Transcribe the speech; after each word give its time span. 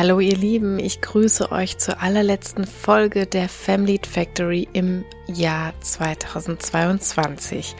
Hallo 0.00 0.18
ihr 0.18 0.34
Lieben, 0.34 0.78
ich 0.78 1.02
grüße 1.02 1.52
euch 1.52 1.76
zur 1.76 2.00
allerletzten 2.00 2.66
Folge 2.66 3.26
der 3.26 3.50
Family 3.50 4.00
Factory 4.02 4.66
im 4.72 5.04
Jahr 5.26 5.74
2022. 5.78 7.76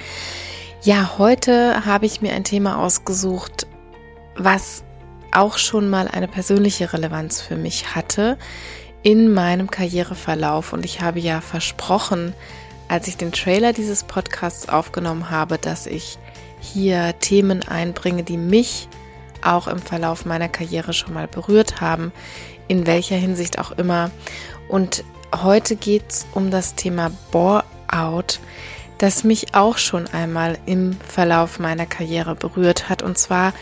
Ja, 0.83 1.17
heute 1.17 1.87
habe 1.87 2.05
ich 2.05 2.21
mir 2.21 2.35
ein 2.35 2.45
Thema 2.45 2.85
ausgesucht, 2.85 3.67
was 4.37 4.85
auch 5.33 5.57
schon 5.57 5.89
mal 5.89 6.09
eine 6.09 6.29
persönliche 6.29 6.93
Relevanz 6.93 7.41
für 7.41 7.57
mich 7.57 7.95
hatte 7.95 8.37
in 9.03 9.33
meinem 9.33 9.71
Karriereverlauf 9.71 10.75
und 10.75 10.85
ich 10.85 11.01
habe 11.01 11.21
ja 11.21 11.41
versprochen, 11.41 12.35
als 12.87 13.09
ich 13.09 13.17
den 13.17 13.33
Trailer 13.33 13.73
dieses 13.73 14.05
Podcasts 14.05 14.69
aufgenommen 14.69 15.31
habe, 15.31 15.57
dass 15.57 15.87
ich 15.87 16.19
hier 16.61 17.19
Themen 17.19 17.67
einbringe, 17.67 18.25
die 18.25 18.37
mich 18.37 18.91
auch 19.43 19.69
im 19.69 19.79
Verlauf 19.79 20.25
meiner 20.25 20.49
Karriere 20.49 20.93
schon 20.93 21.15
mal 21.15 21.29
berührt 21.29 21.81
haben, 21.81 22.13
in 22.69 22.87
welcher 22.87 23.17
Hinsicht 23.17 23.59
auch 23.59 23.73
immer. 23.73 24.11
Und 24.69 25.05
heute 25.35 25.77
geht 25.77 26.05
es 26.09 26.27
um 26.33 26.51
das 26.51 26.75
Thema 26.75 27.11
Bore-out, 27.31 28.41
das 28.99 29.25
mich 29.25 29.55
auch 29.55 29.79
schon 29.79 30.07
einmal 30.09 30.59
im 30.67 30.97
Verlauf 31.01 31.59
meiner 31.59 31.87
Karriere 31.87 32.35
berührt 32.35 32.89
hat. 32.89 33.03
Und 33.03 33.19
zwar 33.19 33.53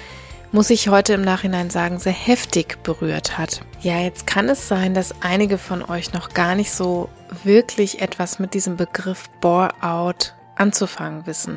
muss 0.50 0.70
ich 0.70 0.88
heute 0.88 1.12
im 1.12 1.22
Nachhinein 1.22 1.70
sagen, 1.70 1.98
sehr 1.98 2.12
heftig 2.12 2.82
berührt 2.82 3.38
hat. 3.38 3.60
Ja, 3.80 4.00
jetzt 4.00 4.26
kann 4.26 4.48
es 4.48 4.66
sein, 4.66 4.94
dass 4.94 5.14
einige 5.22 5.58
von 5.58 5.82
euch 5.82 6.12
noch 6.12 6.30
gar 6.30 6.54
nicht 6.54 6.72
so 6.72 7.08
wirklich 7.44 8.00
etwas 8.00 8.38
mit 8.38 8.54
diesem 8.54 8.76
Begriff 8.76 9.28
Bore-out 9.40 10.34
anzufangen 10.56 11.26
wissen. 11.26 11.56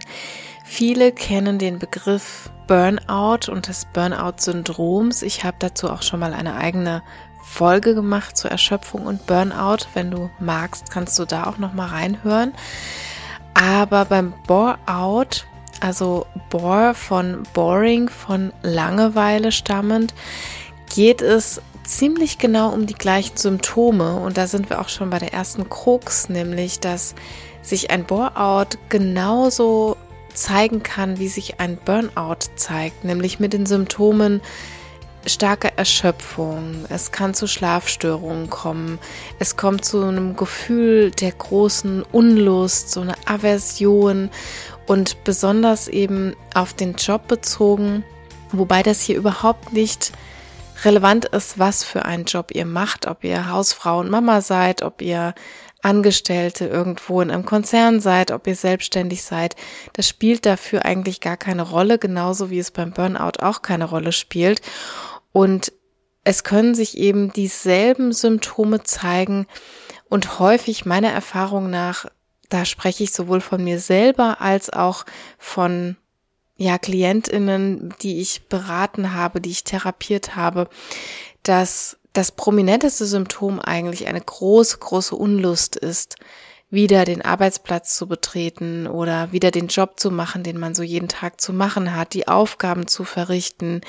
Viele 0.73 1.11
kennen 1.11 1.59
den 1.59 1.79
Begriff 1.79 2.49
Burnout 2.65 3.51
und 3.51 3.67
des 3.67 3.85
Burnout-Syndroms. 3.91 5.21
Ich 5.21 5.43
habe 5.43 5.57
dazu 5.59 5.89
auch 5.89 6.01
schon 6.01 6.21
mal 6.21 6.33
eine 6.33 6.55
eigene 6.55 7.03
Folge 7.43 7.93
gemacht 7.93 8.37
zur 8.37 8.51
Erschöpfung 8.51 9.05
und 9.05 9.27
Burnout. 9.27 9.79
Wenn 9.93 10.11
du 10.11 10.29
magst, 10.39 10.89
kannst 10.89 11.19
du 11.19 11.25
da 11.25 11.47
auch 11.47 11.57
noch 11.57 11.73
mal 11.73 11.87
reinhören. 11.87 12.53
Aber 13.53 14.05
beim 14.05 14.33
Bore-out, 14.47 15.45
also 15.81 16.25
Bore 16.49 16.93
von 16.93 17.43
Boring, 17.53 18.07
von 18.07 18.53
Langeweile 18.63 19.51
stammend, 19.51 20.13
geht 20.95 21.21
es 21.21 21.61
ziemlich 21.83 22.37
genau 22.37 22.69
um 22.69 22.85
die 22.85 22.95
gleichen 22.95 23.35
Symptome. 23.35 24.15
Und 24.21 24.37
da 24.37 24.47
sind 24.47 24.69
wir 24.69 24.79
auch 24.79 24.89
schon 24.89 25.09
bei 25.09 25.19
der 25.19 25.33
ersten 25.33 25.67
Krux, 25.67 26.29
nämlich 26.29 26.79
dass 26.79 27.13
sich 27.61 27.91
ein 27.91 28.05
Bore-out 28.05 28.77
genauso 28.87 29.97
zeigen 30.33 30.83
kann, 30.83 31.19
wie 31.19 31.27
sich 31.27 31.59
ein 31.59 31.77
Burnout 31.77 32.39
zeigt, 32.55 33.03
nämlich 33.03 33.39
mit 33.39 33.53
den 33.53 33.65
Symptomen 33.65 34.41
starke 35.25 35.77
Erschöpfung, 35.77 36.85
es 36.89 37.11
kann 37.11 37.33
zu 37.33 37.47
Schlafstörungen 37.47 38.49
kommen, 38.49 38.99
es 39.39 39.55
kommt 39.55 39.85
zu 39.85 40.03
einem 40.03 40.35
Gefühl 40.35 41.11
der 41.11 41.31
großen 41.31 42.03
Unlust, 42.11 42.91
so 42.91 43.01
eine 43.01 43.15
Aversion 43.25 44.29
und 44.87 45.23
besonders 45.23 45.87
eben 45.87 46.35
auf 46.55 46.73
den 46.73 46.95
Job 46.95 47.27
bezogen, 47.27 48.03
wobei 48.51 48.81
das 48.81 49.01
hier 49.01 49.17
überhaupt 49.17 49.73
nicht 49.73 50.11
relevant 50.83 51.25
ist, 51.25 51.59
was 51.59 51.83
für 51.83 52.05
einen 52.05 52.25
Job 52.25 52.51
ihr 52.51 52.65
macht, 52.65 53.05
ob 53.05 53.23
ihr 53.23 53.49
Hausfrau 53.49 53.99
und 53.99 54.09
Mama 54.09 54.41
seid, 54.41 54.81
ob 54.81 55.01
ihr 55.01 55.35
Angestellte 55.81 56.67
irgendwo 56.67 57.21
in 57.21 57.31
einem 57.31 57.45
Konzern 57.45 57.99
seid, 57.99 58.31
ob 58.31 58.47
ihr 58.47 58.55
selbstständig 58.55 59.23
seid, 59.23 59.55
das 59.93 60.07
spielt 60.07 60.45
dafür 60.45 60.85
eigentlich 60.85 61.21
gar 61.21 61.37
keine 61.37 61.63
Rolle, 61.63 61.97
genauso 61.97 62.49
wie 62.49 62.59
es 62.59 62.71
beim 62.71 62.91
Burnout 62.91 63.39
auch 63.41 63.61
keine 63.61 63.85
Rolle 63.85 64.11
spielt. 64.11 64.61
Und 65.31 65.71
es 66.23 66.43
können 66.43 66.75
sich 66.75 66.97
eben 66.97 67.33
dieselben 67.33 68.11
Symptome 68.13 68.83
zeigen 68.83 69.47
und 70.09 70.39
häufig 70.39 70.85
meiner 70.85 71.09
Erfahrung 71.09 71.69
nach, 71.69 72.05
da 72.49 72.65
spreche 72.65 73.03
ich 73.03 73.13
sowohl 73.13 73.41
von 73.41 73.63
mir 73.63 73.79
selber 73.79 74.41
als 74.41 74.69
auch 74.69 75.05
von 75.37 75.95
ja, 76.57 76.77
Klientinnen, 76.77 77.93
die 78.01 78.21
ich 78.21 78.47
beraten 78.47 79.13
habe, 79.13 79.41
die 79.41 79.49
ich 79.49 79.63
therapiert 79.63 80.35
habe, 80.35 80.69
dass 81.41 81.97
das 82.13 82.31
prominenteste 82.31 83.05
Symptom 83.05 83.59
eigentlich 83.59 84.07
eine 84.07 84.21
große, 84.21 84.77
große 84.77 85.15
Unlust 85.15 85.75
ist, 85.75 86.15
wieder 86.69 87.03
den 87.03 87.21
Arbeitsplatz 87.21 87.95
zu 87.95 88.07
betreten 88.07 88.87
oder 88.87 89.31
wieder 89.31 89.51
den 89.51 89.67
Job 89.67 89.99
zu 89.99 90.09
machen, 90.09 90.43
den 90.43 90.57
man 90.57 90.73
so 90.73 90.83
jeden 90.83 91.09
Tag 91.09 91.41
zu 91.41 91.53
machen 91.53 91.95
hat, 91.95 92.13
die 92.13 92.27
Aufgaben 92.27 92.87
zu 92.87 93.03
verrichten, 93.03 93.81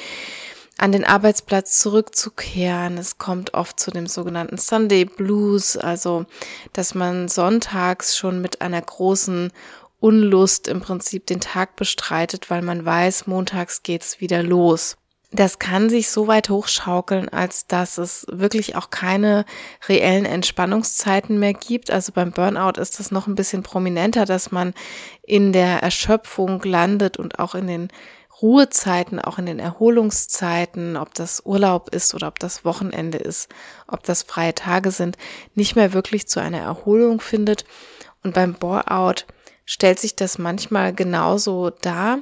an 0.78 0.90
den 0.90 1.04
Arbeitsplatz 1.04 1.78
zurückzukehren. 1.78 2.98
Es 2.98 3.18
kommt 3.18 3.54
oft 3.54 3.78
zu 3.78 3.92
dem 3.92 4.08
sogenannten 4.08 4.58
Sunday 4.58 5.04
Blues, 5.04 5.76
also 5.76 6.26
dass 6.72 6.94
man 6.94 7.28
sonntags 7.28 8.16
schon 8.16 8.40
mit 8.40 8.60
einer 8.60 8.82
großen 8.82 9.52
Unlust 10.00 10.66
im 10.66 10.80
Prinzip 10.80 11.26
den 11.26 11.40
Tag 11.40 11.76
bestreitet, 11.76 12.50
weil 12.50 12.62
man 12.62 12.84
weiß, 12.84 13.28
montags 13.28 13.84
geht's 13.84 14.20
wieder 14.20 14.42
los 14.42 14.96
das 15.32 15.58
kann 15.58 15.88
sich 15.88 16.10
so 16.10 16.26
weit 16.26 16.50
hochschaukeln, 16.50 17.30
als 17.30 17.66
dass 17.66 17.96
es 17.96 18.26
wirklich 18.30 18.76
auch 18.76 18.90
keine 18.90 19.46
reellen 19.88 20.26
Entspannungszeiten 20.26 21.38
mehr 21.38 21.54
gibt. 21.54 21.90
Also 21.90 22.12
beim 22.12 22.32
Burnout 22.32 22.78
ist 22.78 22.98
das 22.98 23.10
noch 23.10 23.26
ein 23.26 23.34
bisschen 23.34 23.62
prominenter, 23.62 24.26
dass 24.26 24.52
man 24.52 24.74
in 25.22 25.52
der 25.52 25.82
Erschöpfung 25.82 26.62
landet 26.62 27.16
und 27.16 27.38
auch 27.38 27.54
in 27.54 27.66
den 27.66 27.88
Ruhezeiten, 28.42 29.20
auch 29.20 29.38
in 29.38 29.46
den 29.46 29.58
Erholungszeiten, 29.58 30.96
ob 30.96 31.14
das 31.14 31.42
Urlaub 31.46 31.94
ist 31.94 32.14
oder 32.14 32.28
ob 32.28 32.38
das 32.38 32.64
Wochenende 32.64 33.18
ist, 33.18 33.48
ob 33.86 34.02
das 34.02 34.24
freie 34.24 34.54
Tage 34.54 34.90
sind, 34.90 35.16
nicht 35.54 35.76
mehr 35.76 35.94
wirklich 35.94 36.28
zu 36.28 36.40
einer 36.40 36.58
Erholung 36.58 37.20
findet. 37.20 37.64
Und 38.22 38.34
beim 38.34 38.54
Bore-out 38.54 39.26
stellt 39.64 39.98
sich 39.98 40.16
das 40.16 40.38
manchmal 40.38 40.92
genauso 40.92 41.70
dar 41.70 42.18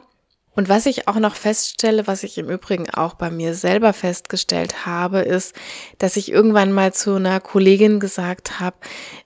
und 0.56 0.68
was 0.68 0.86
ich 0.86 1.06
auch 1.06 1.16
noch 1.16 1.36
feststelle, 1.36 2.06
was 2.06 2.24
ich 2.24 2.36
im 2.36 2.50
Übrigen 2.50 2.90
auch 2.90 3.14
bei 3.14 3.30
mir 3.30 3.54
selber 3.54 3.92
festgestellt 3.92 4.84
habe, 4.84 5.20
ist, 5.20 5.54
dass 5.98 6.16
ich 6.16 6.30
irgendwann 6.30 6.72
mal 6.72 6.92
zu 6.92 7.14
einer 7.14 7.40
Kollegin 7.40 8.00
gesagt 8.00 8.58
habe, 8.58 8.76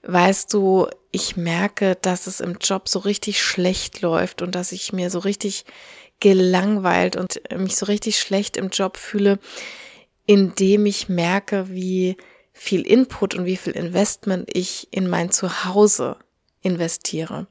weißt 0.02 0.52
du, 0.52 0.86
ich 1.10 1.36
merke, 1.36 1.96
dass 2.02 2.26
es 2.26 2.40
im 2.40 2.58
Job 2.60 2.88
so 2.88 2.98
richtig 2.98 3.42
schlecht 3.42 4.02
läuft 4.02 4.42
und 4.42 4.54
dass 4.54 4.72
ich 4.72 4.92
mir 4.92 5.10
so 5.10 5.18
richtig 5.20 5.64
gelangweilt 6.20 7.16
und 7.16 7.40
mich 7.56 7.76
so 7.76 7.86
richtig 7.86 8.20
schlecht 8.20 8.56
im 8.56 8.68
Job 8.68 8.96
fühle, 8.96 9.38
indem 10.26 10.86
ich 10.86 11.08
merke, 11.08 11.70
wie 11.70 12.16
viel 12.52 12.82
Input 12.82 13.34
und 13.34 13.46
wie 13.46 13.56
viel 13.56 13.72
Investment 13.72 14.48
ich 14.52 14.88
in 14.90 15.08
mein 15.08 15.30
Zuhause 15.30 16.16
investiere. 16.62 17.46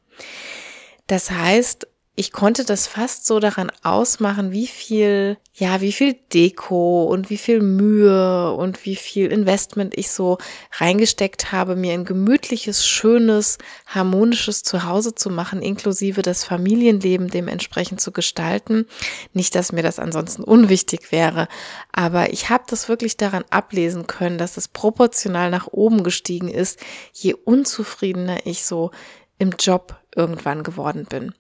Das 1.08 1.32
heißt, 1.32 1.88
ich 2.16 2.32
konnte 2.32 2.64
das 2.64 2.86
fast 2.86 3.26
so 3.26 3.40
daran 3.40 3.72
ausmachen, 3.82 4.52
wie 4.52 4.68
viel, 4.68 5.38
ja, 5.56 5.82
wie 5.82 5.92
viel 5.92 6.14
Deko 6.32 7.06
und 7.06 7.32
wie 7.32 7.38
viel 7.38 7.60
Mühe 7.60 8.54
und 8.54 8.86
wie 8.86 8.96
viel 8.96 9.32
Investment 9.32 9.98
ich 9.98 10.12
so 10.12 10.38
reingesteckt 10.74 11.52
habe, 11.52 11.76
mir 11.76 11.94
ein 11.94 12.06
gemütliches, 12.06 12.86
schönes, 12.86 13.58
harmonisches 13.88 14.62
Zuhause 14.62 15.16
zu 15.16 15.32
machen, 15.32 15.64
inklusive 15.64 16.22
das 16.22 16.44
Familienleben 16.44 17.30
dementsprechend 17.30 18.00
zu 18.00 18.12
gestalten. 18.12 18.86
Nicht, 19.34 19.56
dass 19.56 19.72
mir 19.72 19.82
das 19.82 19.98
ansonsten 19.98 20.44
unwichtig 20.44 21.12
wäre, 21.12 21.48
aber 21.92 22.32
ich 22.32 22.48
habe 22.52 22.66
das 22.68 22.90
wirklich 22.90 23.18
daran 23.18 23.44
ablesen 23.50 24.06
können, 24.06 24.38
dass 24.38 24.58
es 24.58 24.68
proportional 24.68 25.50
nach 25.50 25.66
oben 25.72 26.04
gestiegen 26.04 26.50
ist, 26.50 26.80
je 27.12 27.34
unzufriedener 27.34 28.46
ich 28.46 28.66
so 28.66 28.92
im 29.40 29.56
Job 29.60 30.00
irgendwann 30.16 30.62
geworden 30.62 31.08
bin. 31.10 31.34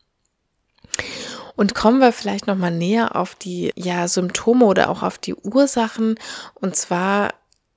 Und 1.55 1.75
kommen 1.75 1.99
wir 1.99 2.11
vielleicht 2.11 2.47
noch 2.47 2.55
mal 2.55 2.71
näher 2.71 3.15
auf 3.15 3.35
die 3.35 3.71
ja 3.75 4.07
Symptome 4.07 4.65
oder 4.65 4.89
auch 4.89 5.03
auf 5.03 5.17
die 5.17 5.35
Ursachen. 5.35 6.15
Und 6.55 6.75
zwar 6.75 7.33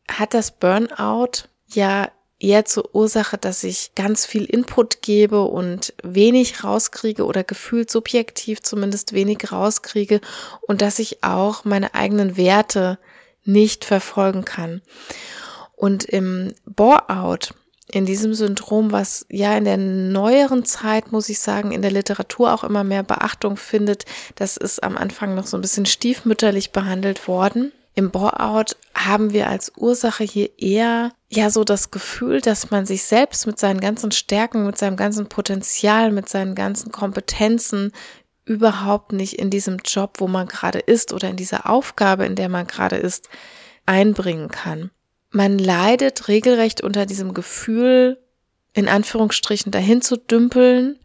hat 0.08 0.34
das 0.34 0.50
Burnout 0.52 1.48
ja 1.66 2.08
eher 2.38 2.64
zur 2.64 2.94
Ursache, 2.94 3.38
dass 3.38 3.64
ich 3.64 3.92
ganz 3.94 4.26
viel 4.26 4.44
Input 4.44 5.02
gebe 5.02 5.42
und 5.42 5.94
wenig 6.02 6.64
rauskriege 6.64 7.24
oder 7.24 7.44
gefühlt 7.44 7.90
subjektiv 7.90 8.62
zumindest 8.62 9.12
wenig 9.12 9.52
rauskriege 9.52 10.20
und 10.66 10.82
dass 10.82 10.98
ich 10.98 11.24
auch 11.24 11.64
meine 11.64 11.94
eigenen 11.94 12.36
Werte 12.36 12.98
nicht 13.44 13.84
verfolgen 13.84 14.44
kann. 14.44 14.82
Und 15.74 16.04
im 16.04 16.54
Bore-out, 16.64 17.54
in 17.91 18.05
diesem 18.05 18.35
Syndrom, 18.35 18.91
was 18.91 19.27
ja 19.31 19.56
in 19.56 19.65
der 19.65 19.77
neueren 19.77 20.65
Zeit, 20.65 21.12
muss 21.12 21.29
ich 21.29 21.38
sagen, 21.38 21.71
in 21.71 21.83
der 21.83 21.93
Literatur 21.93 22.53
auch 22.53 22.65
immer 22.65 22.85
mehr 22.85 23.03
Beachtung 23.03 23.56
findet, 23.56 24.05
das 24.35 24.56
ist 24.56 24.83
am 24.83 24.97
Anfang 24.97 25.35
noch 25.35 25.47
so 25.47 25.56
ein 25.56 25.61
bisschen 25.61 25.87
stiefmütterlich 25.87 26.73
behandelt 26.73 27.29
worden. 27.29 27.73
Im 27.94 28.11
Bore-out 28.11 28.77
haben 28.94 29.33
wir 29.33 29.49
als 29.49 29.73
Ursache 29.77 30.25
hier 30.25 30.50
eher 30.59 31.12
ja 31.31 31.49
so 31.49 31.65
das 31.65 31.91
Gefühl, 31.91 32.41
dass 32.41 32.71
man 32.71 32.85
sich 32.85 33.05
selbst 33.05 33.47
mit 33.47 33.59
seinen 33.59 33.81
ganzen 33.81 34.11
Stärken, 34.11 34.67
mit 34.67 34.77
seinem 34.77 34.97
ganzen 34.97 35.29
Potenzial, 35.29 36.12
mit 36.12 36.29
seinen 36.29 36.55
ganzen 36.55 36.93
Kompetenzen 36.93 37.93
überhaupt 38.44 39.12
nicht 39.12 39.35
in 39.35 39.49
diesem 39.49 39.79
Job, 39.79 40.15
wo 40.19 40.29
man 40.29 40.47
gerade 40.47 40.79
ist 40.79 41.12
oder 41.12 41.31
in 41.31 41.37
dieser 41.37 41.71
Aufgabe, 41.71 42.27
in 42.27 42.35
der 42.35 42.49
man 42.49 42.67
gerade 42.67 42.97
ist, 42.97 43.29
einbringen 43.87 44.49
kann 44.49 44.91
man 45.37 45.59
leidet 45.59 46.29
regelrecht 46.29 46.81
unter 46.81 47.06
diesem 47.06 47.35
Gefühl, 47.35 48.19
in 48.73 48.88
Anführungsstrichen 48.88 49.71
dahin 49.71 50.00
zu 50.03 50.17
dümpeln, 50.17 50.99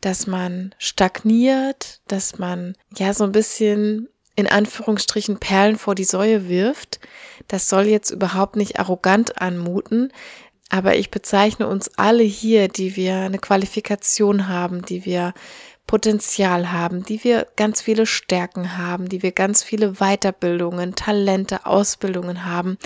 dass 0.00 0.26
man 0.26 0.74
stagniert, 0.78 2.00
dass 2.08 2.38
man 2.38 2.74
ja 2.96 3.14
so 3.14 3.24
ein 3.24 3.32
bisschen 3.32 4.08
in 4.34 4.46
Anführungsstrichen 4.46 5.38
Perlen 5.38 5.78
vor 5.78 5.94
die 5.94 6.04
Säue 6.04 6.48
wirft. 6.48 7.00
Das 7.48 7.68
soll 7.68 7.84
jetzt 7.86 8.10
überhaupt 8.10 8.56
nicht 8.56 8.78
arrogant 8.78 9.40
anmuten, 9.40 10.12
aber 10.68 10.96
ich 10.96 11.10
bezeichne 11.10 11.66
uns 11.68 11.96
alle 11.96 12.24
hier, 12.24 12.68
die 12.68 12.96
wir 12.96 13.16
eine 13.16 13.38
Qualifikation 13.38 14.48
haben, 14.48 14.84
die 14.84 15.06
wir 15.06 15.32
Potenzial 15.86 16.72
haben, 16.72 17.04
die 17.04 17.22
wir 17.22 17.46
ganz 17.54 17.80
viele 17.80 18.06
Stärken 18.06 18.76
haben, 18.76 19.08
die 19.08 19.22
wir 19.22 19.30
ganz 19.30 19.62
viele 19.62 19.94
Weiterbildungen, 19.94 20.96
Talente, 20.96 21.64
Ausbildungen 21.64 22.44
haben, 22.44 22.76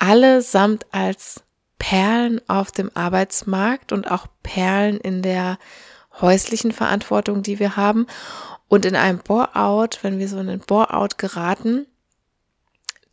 allesamt 0.00 0.86
als 0.92 1.42
Perlen 1.78 2.40
auf 2.48 2.72
dem 2.72 2.90
Arbeitsmarkt 2.94 3.92
und 3.92 4.10
auch 4.10 4.26
Perlen 4.42 4.98
in 4.98 5.22
der 5.22 5.58
häuslichen 6.20 6.72
Verantwortung, 6.72 7.42
die 7.42 7.58
wir 7.58 7.76
haben. 7.76 8.06
Und 8.66 8.86
in 8.86 8.96
einem 8.96 9.18
Bore-out, 9.18 10.00
wenn 10.02 10.18
wir 10.18 10.28
so 10.28 10.38
in 10.38 10.46
den 10.46 10.60
Bore-out 10.60 11.18
geraten, 11.18 11.86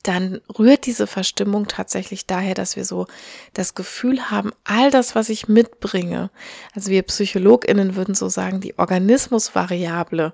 dann 0.04 0.40
rührt 0.58 0.86
diese 0.86 1.08
Verstimmung 1.08 1.68
tatsächlich 1.68 2.26
daher, 2.26 2.54
dass 2.54 2.78
wir 2.78 2.86
so 2.86 3.08
das 3.54 3.76
Gefühl 3.76 4.30
haben, 4.30 4.52
all 4.64 4.90
das, 4.90 5.16
was 5.16 5.28
ich 5.28 5.50
mitbringe, 5.50 6.30
also 6.74 6.90
wir 6.90 7.02
PsychologInnen 7.02 7.96
würden 7.96 8.16
so 8.16 8.30
sagen, 8.30 8.62
die 8.62 8.78
Organismusvariable 8.80 10.32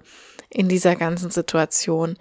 in 0.49 0.69
dieser 0.69 0.95
ganzen 0.95 1.31
Situation, 1.31 2.17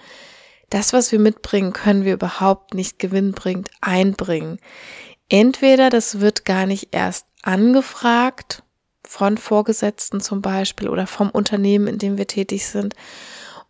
das, 0.72 0.92
was 0.92 1.12
wir 1.12 1.18
mitbringen, 1.18 1.72
können 1.72 2.04
wir 2.04 2.14
überhaupt 2.14 2.74
nicht 2.74 2.98
gewinnbringend 2.98 3.70
einbringen. 3.80 4.58
Entweder 5.28 5.90
das 5.90 6.20
wird 6.20 6.44
gar 6.44 6.66
nicht 6.66 6.88
erst 6.92 7.26
angefragt, 7.42 8.62
von 9.04 9.36
Vorgesetzten 9.36 10.20
zum 10.20 10.40
Beispiel 10.40 10.88
oder 10.88 11.06
vom 11.06 11.28
Unternehmen, 11.28 11.86
in 11.86 11.98
dem 11.98 12.16
wir 12.16 12.26
tätig 12.26 12.66
sind, 12.66 12.94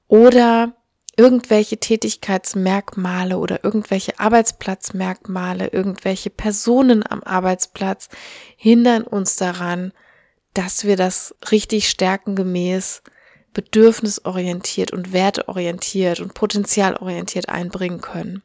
oder 0.06 0.72
irgendwelche 1.16 1.78
Tätigkeitsmerkmale 1.78 3.38
oder 3.38 3.64
irgendwelche 3.64 4.20
Arbeitsplatzmerkmale, 4.20 5.69
irgendwelche 5.69 6.31
Personen 6.31 7.02
am 7.08 7.22
Arbeitsplatz 7.22 8.08
hindern 8.56 9.02
uns 9.02 9.37
daran, 9.37 9.93
dass 10.54 10.84
wir 10.84 10.96
das 10.96 11.34
richtig 11.50 11.88
stärkengemäß 11.88 13.02
bedürfnisorientiert 13.52 14.93
und 14.93 15.12
werteorientiert 15.12 16.20
und 16.20 16.34
potenzialorientiert 16.34 17.49
einbringen 17.49 18.00
können. 18.00 18.43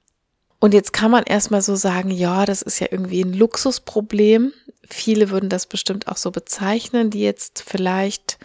Und 0.59 0.74
jetzt 0.74 0.92
kann 0.92 1.12
man 1.12 1.24
erstmal 1.24 1.62
so 1.62 1.75
sagen, 1.75 2.09
ja, 2.09 2.45
das 2.45 2.62
ist 2.62 2.80
ja 2.80 2.88
irgendwie 2.89 3.21
ein 3.21 3.33
Luxusproblem. 3.33 4.54
Viele 4.89 5.30
würden 5.30 5.50
das 5.50 5.68
bestimmt 5.68 6.07
auch 6.07 6.18
so 6.18 6.31
bezeichnen, 6.31 7.09
die 7.09 7.21
jetzt 7.21 7.63
vielleicht 7.65 8.39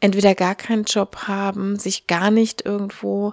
entweder 0.00 0.34
gar 0.34 0.54
keinen 0.54 0.84
Job 0.84 1.16
haben, 1.26 1.78
sich 1.78 2.06
gar 2.06 2.30
nicht 2.30 2.64
irgendwo 2.64 3.32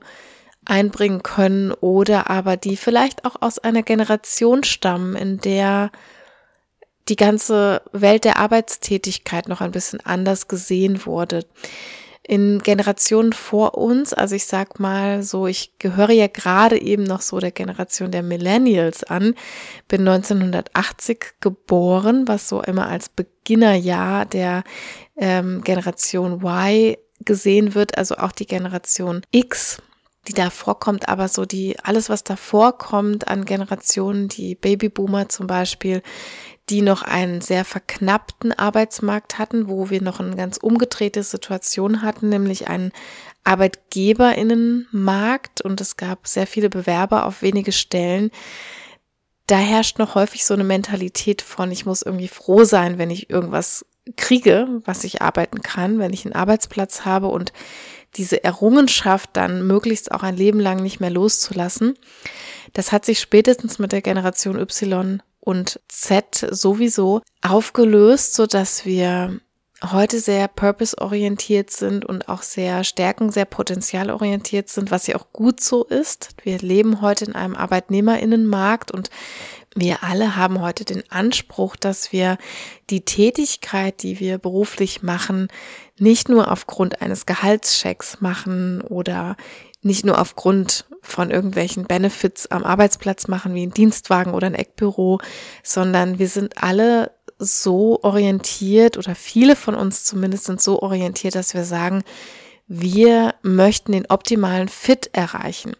einbringen 0.65 1.21
können 1.23 1.71
oder 1.71 2.29
aber 2.29 2.57
die 2.57 2.77
vielleicht 2.77 3.25
auch 3.25 3.35
aus 3.41 3.59
einer 3.59 3.83
Generation 3.83 4.63
stammen, 4.63 5.15
in 5.15 5.39
der 5.39 5.91
die 7.09 7.15
ganze 7.15 7.81
Welt 7.91 8.25
der 8.25 8.37
Arbeitstätigkeit 8.37 9.47
noch 9.47 9.61
ein 9.61 9.71
bisschen 9.71 9.99
anders 10.01 10.47
gesehen 10.47 11.05
wurde 11.05 11.45
in 12.31 12.59
Generationen 12.59 13.33
vor 13.33 13.77
uns, 13.77 14.13
also 14.13 14.35
ich 14.35 14.45
sag 14.45 14.79
mal 14.79 15.21
so, 15.21 15.47
ich 15.47 15.77
gehöre 15.79 16.11
ja 16.11 16.27
gerade 16.27 16.81
eben 16.81 17.03
noch 17.03 17.19
so 17.19 17.39
der 17.39 17.51
Generation 17.51 18.09
der 18.09 18.23
Millennials 18.23 19.03
an, 19.03 19.35
bin 19.89 20.07
1980 20.07 21.33
geboren, 21.41 22.29
was 22.29 22.47
so 22.47 22.61
immer 22.61 22.87
als 22.87 23.09
Beginnerjahr 23.09 24.25
der 24.25 24.63
ähm, 25.17 25.61
Generation 25.65 26.41
Y 26.41 26.95
gesehen 27.19 27.75
wird, 27.75 27.97
also 27.97 28.15
auch 28.15 28.31
die 28.31 28.47
Generation 28.47 29.23
X 29.31 29.81
die 30.27 30.33
da 30.33 30.51
vorkommt, 30.51 31.09
aber 31.09 31.27
so 31.27 31.45
die, 31.45 31.77
alles, 31.81 32.07
was 32.07 32.23
da 32.23 32.35
vorkommt 32.35 33.27
an 33.27 33.43
Generationen, 33.43 34.27
die 34.27 34.53
Babyboomer 34.53 35.29
zum 35.29 35.47
Beispiel, 35.47 36.03
die 36.69 36.81
noch 36.81 37.01
einen 37.01 37.41
sehr 37.41 37.65
verknappten 37.65 38.53
Arbeitsmarkt 38.53 39.39
hatten, 39.39 39.67
wo 39.67 39.89
wir 39.89 40.01
noch 40.01 40.19
eine 40.19 40.35
ganz 40.35 40.57
umgedrehte 40.57 41.23
Situation 41.23 42.01
hatten, 42.01 42.29
nämlich 42.29 42.67
einen 42.67 42.91
Arbeitgeberinnenmarkt 43.43 45.61
und 45.61 45.81
es 45.81 45.97
gab 45.97 46.27
sehr 46.27 46.47
viele 46.47 46.69
Bewerber 46.69 47.25
auf 47.25 47.41
wenige 47.41 47.71
Stellen. 47.71 48.31
Da 49.47 49.57
herrscht 49.57 49.99
noch 49.99 50.15
häufig 50.15 50.45
so 50.45 50.53
eine 50.53 50.63
Mentalität 50.63 51.41
von, 51.41 51.71
ich 51.71 51.85
muss 51.85 52.03
irgendwie 52.03 52.29
froh 52.29 52.63
sein, 52.63 52.97
wenn 52.97 53.09
ich 53.09 53.29
irgendwas 53.29 53.85
kriege, 54.15 54.81
was 54.85 55.03
ich 55.03 55.21
arbeiten 55.21 55.61
kann, 55.61 55.99
wenn 55.99 56.13
ich 56.13 56.25
einen 56.25 56.35
Arbeitsplatz 56.35 57.05
habe 57.05 57.27
und 57.27 57.51
diese 58.15 58.43
Errungenschaft 58.43 59.29
dann 59.33 59.65
möglichst 59.65 60.11
auch 60.11 60.23
ein 60.23 60.35
Leben 60.35 60.59
lang 60.59 60.81
nicht 60.81 60.99
mehr 60.99 61.09
loszulassen. 61.09 61.97
Das 62.73 62.91
hat 62.91 63.05
sich 63.05 63.19
spätestens 63.19 63.79
mit 63.79 63.91
der 63.91 64.01
Generation 64.01 64.59
Y 64.59 65.21
und 65.41 65.81
Z 65.89 66.47
sowieso 66.51 67.21
aufgelöst, 67.41 68.35
so 68.35 68.45
dass 68.45 68.85
wir 68.85 69.39
heute 69.83 70.19
sehr 70.19 70.47
purpose-orientiert 70.47 71.71
sind 71.71 72.05
und 72.05 72.29
auch 72.29 72.43
sehr 72.43 72.83
stärken, 72.83 73.31
sehr 73.31 73.45
potenzialorientiert 73.45 74.69
sind, 74.69 74.91
was 74.91 75.07
ja 75.07 75.15
auch 75.15 75.33
gut 75.33 75.59
so 75.59 75.83
ist. 75.83 76.29
Wir 76.43 76.59
leben 76.59 77.01
heute 77.01 77.25
in 77.25 77.35
einem 77.35 77.55
Arbeitnehmerinnenmarkt 77.55 78.91
und 78.91 79.09
wir 79.73 80.03
alle 80.03 80.35
haben 80.35 80.61
heute 80.61 80.85
den 80.85 81.09
Anspruch, 81.09 81.75
dass 81.75 82.11
wir 82.11 82.37
die 82.89 83.05
Tätigkeit, 83.05 84.03
die 84.03 84.19
wir 84.19 84.37
beruflich 84.37 85.01
machen, 85.01 85.47
nicht 85.97 86.29
nur 86.29 86.51
aufgrund 86.51 87.01
eines 87.01 87.25
Gehaltschecks 87.25 88.19
machen 88.19 88.81
oder 88.81 89.37
nicht 89.81 90.05
nur 90.05 90.19
aufgrund 90.19 90.85
von 91.01 91.31
irgendwelchen 91.31 91.85
Benefits 91.85 92.47
am 92.47 92.63
Arbeitsplatz 92.63 93.27
machen, 93.27 93.55
wie 93.55 93.65
ein 93.65 93.73
Dienstwagen 93.73 94.33
oder 94.33 94.47
ein 94.47 94.55
Eckbüro, 94.55 95.19
sondern 95.63 96.19
wir 96.19 96.27
sind 96.27 96.61
alle 96.61 97.11
so 97.39 97.99
orientiert 98.03 98.97
oder 98.97 99.15
viele 99.15 99.55
von 99.55 99.73
uns 99.73 100.05
zumindest 100.05 100.45
sind 100.45 100.61
so 100.61 100.81
orientiert, 100.81 101.33
dass 101.33 101.55
wir 101.55 101.63
sagen, 101.63 102.03
wir 102.67 103.33
möchten 103.41 103.91
den 103.91 104.05
optimalen 104.05 104.69
Fit 104.69 105.09
erreichen. 105.13 105.75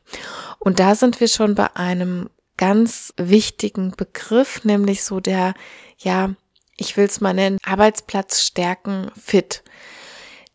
Und 0.60 0.79
da 0.79 0.96
sind 0.96 1.20
wir 1.20 1.27
schon 1.27 1.55
bei 1.55 1.75
einem 1.75 2.29
ganz 2.58 3.13
wichtigen 3.17 3.91
Begriff, 3.91 4.65
nämlich 4.65 5.03
so 5.03 5.20
der, 5.20 5.53
ja, 5.98 6.36
ich 6.77 6.98
will 6.98 7.05
es 7.05 7.22
mal 7.22 7.34
nennen, 7.34 7.60
Arbeitsplatz 7.63 8.41
stärken 8.41 9.12
Fit. 9.20 9.63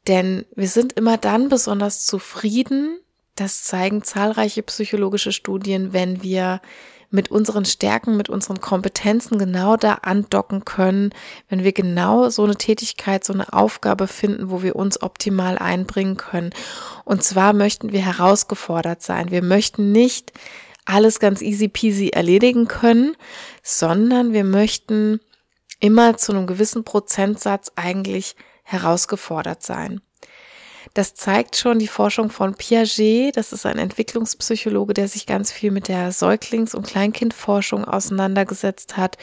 Denn 0.09 0.45
wir 0.55 0.69
sind 0.69 0.93
immer 0.93 1.17
dann 1.17 1.49
besonders 1.49 2.05
zufrieden, 2.05 2.99
das 3.37 3.64
zeigen 3.64 4.02
zahlreiche 4.02 4.62
psychologische 4.62 5.33
Studien, 5.33 5.93
wenn 5.93 6.23
wir 6.23 6.61
mit 7.11 7.31
unseren 7.31 7.64
Stärken, 7.64 8.16
mit 8.16 8.28
unseren 8.28 8.61
Kompetenzen 8.61 9.38
genau 9.38 9.76
da 9.76 9.95
andocken 10.02 10.64
können, 10.64 11.11
wenn 11.49 11.62
wir 11.62 11.73
genau 11.73 12.28
so 12.31 12.45
eine 12.45 12.57
Tätigkeit, 12.57 13.25
so 13.25 13.33
eine 13.33 13.52
Aufgabe 13.52 14.09
finden, 14.09 14.50
wo 14.50 14.62
wir 14.62 14.76
uns 14.76 15.00
optimal 15.02 15.57
einbringen 15.59 16.16
können. 16.16 16.50
Und 17.05 17.23
zwar 17.23 17.52
möchten 17.52 17.93
wir 17.93 18.00
herausgefordert 18.00 19.02
sein. 19.02 19.31
Wir 19.31 19.43
möchten 19.43 19.93
nicht 19.93 20.33
alles 20.85 21.21
ganz 21.21 21.43
easy 21.43 21.69
peasy 21.69 22.09
erledigen 22.09 22.69
können, 22.69 23.16
sondern 23.62 24.33
wir 24.33 24.45
möchten 24.45 25.21
immer 25.81 26.16
zu 26.16 26.33
einem 26.33 26.47
gewissen 26.47 26.85
Prozentsatz 26.85 27.73
eigentlich 27.76 28.37
herausgefordert 28.62 29.62
sein. 29.62 30.00
Das 30.97 31.12
zeigt 31.15 31.57
schon 31.57 31.79
die 31.79 31.88
Forschung 31.88 32.31
von 32.31 32.55
Piaget. 32.55 33.37
Das 33.37 33.53
ist 33.53 33.67
ein 33.67 33.76
Entwicklungspsychologe, 33.76 34.95
der 34.95 35.09
sich 35.09 35.26
ganz 35.26 35.53
viel 35.53 35.71
mit 35.71 35.88
der 35.88 36.11
Säuglings- 36.11 36.75
und 36.75 36.87
Kleinkindforschung 36.87 37.85
auseinandergesetzt 37.85 38.97
hat, 38.97 39.19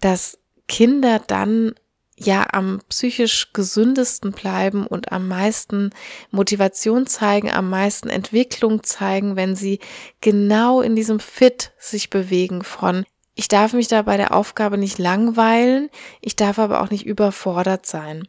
dass 0.00 0.38
Kinder 0.66 1.20
dann 1.26 1.74
ja 2.16 2.46
am 2.52 2.80
psychisch 2.88 3.52
gesündesten 3.52 4.32
bleiben 4.32 4.86
und 4.86 5.12
am 5.12 5.28
meisten 5.28 5.90
Motivation 6.30 7.06
zeigen, 7.06 7.50
am 7.50 7.68
meisten 7.68 8.08
Entwicklung 8.08 8.82
zeigen, 8.82 9.36
wenn 9.36 9.54
sie 9.54 9.78
genau 10.22 10.80
in 10.80 10.96
diesem 10.96 11.20
Fit 11.20 11.72
sich 11.78 12.08
bewegen 12.08 12.64
von 12.64 13.04
ich 13.34 13.48
darf 13.48 13.74
mich 13.74 13.88
da 13.88 14.02
bei 14.02 14.16
der 14.16 14.34
Aufgabe 14.34 14.76
nicht 14.76 14.98
langweilen, 14.98 15.88
ich 16.20 16.36
darf 16.36 16.58
aber 16.58 16.82
auch 16.82 16.90
nicht 16.90 17.06
überfordert 17.06 17.86
sein. 17.86 18.26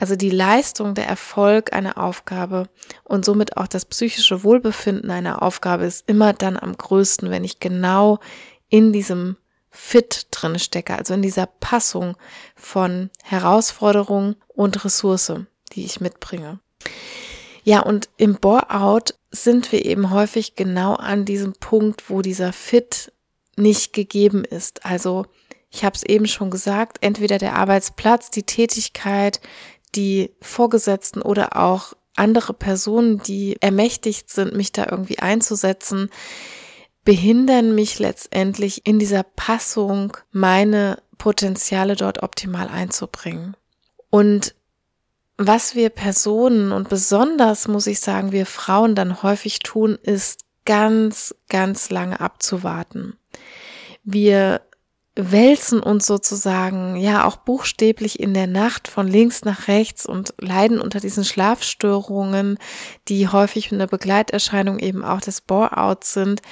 Also 0.00 0.16
die 0.16 0.30
Leistung, 0.30 0.94
der 0.94 1.06
Erfolg 1.06 1.74
einer 1.74 1.98
Aufgabe 1.98 2.68
und 3.04 3.24
somit 3.24 3.58
auch 3.58 3.66
das 3.66 3.84
psychische 3.84 4.42
Wohlbefinden 4.42 5.10
einer 5.10 5.42
Aufgabe 5.42 5.84
ist 5.84 6.08
immer 6.08 6.32
dann 6.32 6.56
am 6.56 6.76
größten, 6.76 7.30
wenn 7.30 7.44
ich 7.44 7.60
genau 7.60 8.18
in 8.70 8.94
diesem 8.94 9.36
Fit 9.70 10.26
drin 10.30 10.58
stecke, 10.58 10.96
also 10.96 11.12
in 11.12 11.22
dieser 11.22 11.46
Passung 11.46 12.16
von 12.56 13.10
Herausforderung 13.22 14.36
und 14.48 14.84
Ressource, 14.84 15.34
die 15.72 15.84
ich 15.84 16.00
mitbringe. 16.00 16.58
Ja, 17.62 17.80
und 17.80 18.08
im 18.16 18.36
Bore-out 18.36 19.14
sind 19.30 19.70
wir 19.70 19.84
eben 19.84 20.10
häufig 20.10 20.56
genau 20.56 20.94
an 20.94 21.26
diesem 21.26 21.52
Punkt, 21.52 22.08
wo 22.08 22.22
dieser 22.22 22.54
Fit 22.54 23.12
nicht 23.56 23.92
gegeben 23.92 24.44
ist. 24.44 24.86
Also 24.86 25.26
ich 25.70 25.84
habe 25.84 25.94
es 25.94 26.02
eben 26.02 26.26
schon 26.26 26.50
gesagt, 26.50 26.98
entweder 27.02 27.38
der 27.38 27.54
Arbeitsplatz, 27.54 28.30
die 28.30 28.42
Tätigkeit, 28.42 29.40
die 29.94 30.34
Vorgesetzten 30.40 31.22
oder 31.22 31.56
auch 31.56 31.94
andere 32.16 32.52
Personen, 32.52 33.18
die 33.18 33.56
ermächtigt 33.60 34.30
sind, 34.30 34.54
mich 34.54 34.72
da 34.72 34.86
irgendwie 34.90 35.18
einzusetzen, 35.18 36.10
behindern 37.04 37.74
mich 37.74 37.98
letztendlich 37.98 38.86
in 38.86 38.98
dieser 38.98 39.22
Passung, 39.22 40.16
meine 40.32 41.02
Potenziale 41.18 41.96
dort 41.96 42.22
optimal 42.22 42.68
einzubringen. 42.68 43.56
Und 44.10 44.54
was 45.38 45.74
wir 45.74 45.88
Personen 45.88 46.72
und 46.72 46.90
besonders 46.90 47.66
muss 47.66 47.86
ich 47.86 48.00
sagen, 48.00 48.32
wir 48.32 48.44
Frauen 48.44 48.94
dann 48.94 49.22
häufig 49.22 49.60
tun, 49.60 49.98
ist 50.02 50.44
ganz, 50.66 51.34
ganz 51.48 51.90
lange 51.90 52.20
abzuwarten. 52.20 53.16
Wir 54.04 54.60
wälzen 55.16 55.80
uns 55.80 56.06
sozusagen 56.06 56.96
ja 56.96 57.24
auch 57.24 57.36
buchstäblich 57.36 58.20
in 58.20 58.32
der 58.32 58.46
Nacht 58.46 58.88
von 58.88 59.08
links 59.08 59.44
nach 59.44 59.68
rechts 59.68 60.06
und 60.06 60.34
leiden 60.38 60.80
unter 60.80 61.00
diesen 61.00 61.24
Schlafstörungen, 61.24 62.58
die 63.08 63.28
häufig 63.28 63.72
eine 63.72 63.86
Begleiterscheinung 63.86 64.78
eben 64.78 65.04
auch 65.04 65.20
des 65.20 65.40
Bore-outs 65.40 66.12
sind 66.12 66.42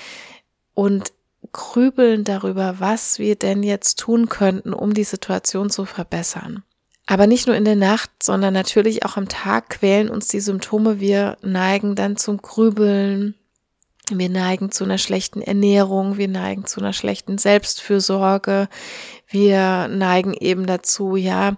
und 0.75 1.13
grübeln 1.53 2.25
darüber, 2.25 2.77
was 2.79 3.19
wir 3.19 3.37
denn 3.37 3.63
jetzt 3.63 3.99
tun 3.99 4.29
könnten, 4.29 4.73
um 4.73 4.93
die 4.93 5.05
Situation 5.05 5.71
zu 5.71 5.85
verbessern. 5.85 6.63
Aber 7.07 7.27
nicht 7.27 7.47
nur 7.47 7.57
in 7.57 7.65
der 7.65 7.77
Nacht, 7.77 8.11
sondern 8.23 8.53
natürlich 8.53 9.07
auch 9.07 9.17
am 9.17 9.29
Tag 9.29 9.71
quälen 9.71 10.11
uns 10.11 10.29
die 10.29 10.41
Symptome. 10.41 11.01
Wir 11.01 11.39
neigen 11.41 11.95
dann 11.95 12.19
zum 12.19 12.37
Grübeln, 12.43 13.35
wir 14.15 14.29
neigen 14.29 14.71
zu 14.71 14.85
einer 14.85 14.99
schlechten 14.99 15.43
Ernährung, 15.43 16.17
wir 16.17 16.29
neigen 16.29 16.65
zu 16.65 16.81
einer 16.81 16.93
schlechten 16.93 17.39
Selbstfürsorge, 17.39 18.69
wir 19.31 19.89
neigen 19.89 20.33
eben 20.33 20.67
dazu, 20.67 21.17
ja, 21.17 21.57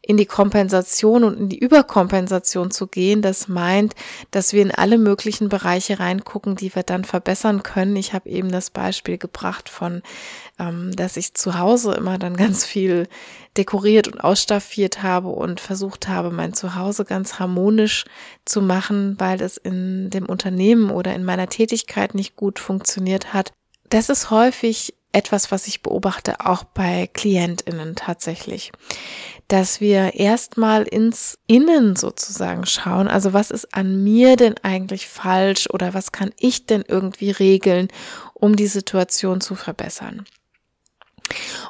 in 0.00 0.16
die 0.16 0.26
Kompensation 0.26 1.24
und 1.24 1.36
in 1.36 1.48
die 1.48 1.58
Überkompensation 1.58 2.70
zu 2.70 2.86
gehen. 2.86 3.22
Das 3.22 3.48
meint, 3.48 3.94
dass 4.30 4.52
wir 4.52 4.62
in 4.62 4.70
alle 4.70 4.98
möglichen 4.98 5.48
Bereiche 5.48 5.98
reingucken, 5.98 6.56
die 6.56 6.74
wir 6.74 6.84
dann 6.84 7.04
verbessern 7.04 7.62
können. 7.62 7.96
Ich 7.96 8.14
habe 8.14 8.28
eben 8.30 8.50
das 8.50 8.70
Beispiel 8.70 9.18
gebracht 9.18 9.68
von, 9.68 10.02
ähm, 10.58 10.92
dass 10.94 11.16
ich 11.16 11.34
zu 11.34 11.58
Hause 11.58 11.92
immer 11.94 12.18
dann 12.18 12.36
ganz 12.36 12.64
viel 12.64 13.08
dekoriert 13.56 14.08
und 14.08 14.20
ausstaffiert 14.20 15.02
habe 15.02 15.28
und 15.28 15.60
versucht 15.60 16.08
habe, 16.08 16.30
mein 16.30 16.54
Zuhause 16.54 17.04
ganz 17.04 17.40
harmonisch 17.40 18.04
zu 18.44 18.62
machen, 18.62 19.16
weil 19.18 19.42
es 19.42 19.56
in 19.56 20.10
dem 20.10 20.26
Unternehmen 20.26 20.90
oder 20.90 21.14
in 21.14 21.24
meiner 21.24 21.48
Tätigkeit 21.48 22.14
nicht 22.14 22.36
gut 22.36 22.60
funktioniert 22.60 23.34
hat. 23.34 23.52
Das 23.90 24.08
ist 24.08 24.30
häufig 24.30 24.94
etwas, 25.12 25.50
was 25.50 25.66
ich 25.66 25.82
beobachte, 25.82 26.46
auch 26.46 26.64
bei 26.64 27.08
KlientInnen 27.12 27.96
tatsächlich. 27.96 28.72
Dass 29.48 29.80
wir 29.80 30.14
erstmal 30.14 30.82
ins 30.82 31.38
Innen 31.46 31.96
sozusagen 31.96 32.66
schauen. 32.66 33.08
Also 33.08 33.32
was 33.32 33.50
ist 33.50 33.74
an 33.74 34.04
mir 34.04 34.36
denn 34.36 34.56
eigentlich 34.62 35.08
falsch 35.08 35.68
oder 35.70 35.94
was 35.94 36.12
kann 36.12 36.32
ich 36.38 36.66
denn 36.66 36.84
irgendwie 36.86 37.30
regeln, 37.30 37.88
um 38.34 38.56
die 38.56 38.66
Situation 38.66 39.40
zu 39.40 39.54
verbessern? 39.54 40.26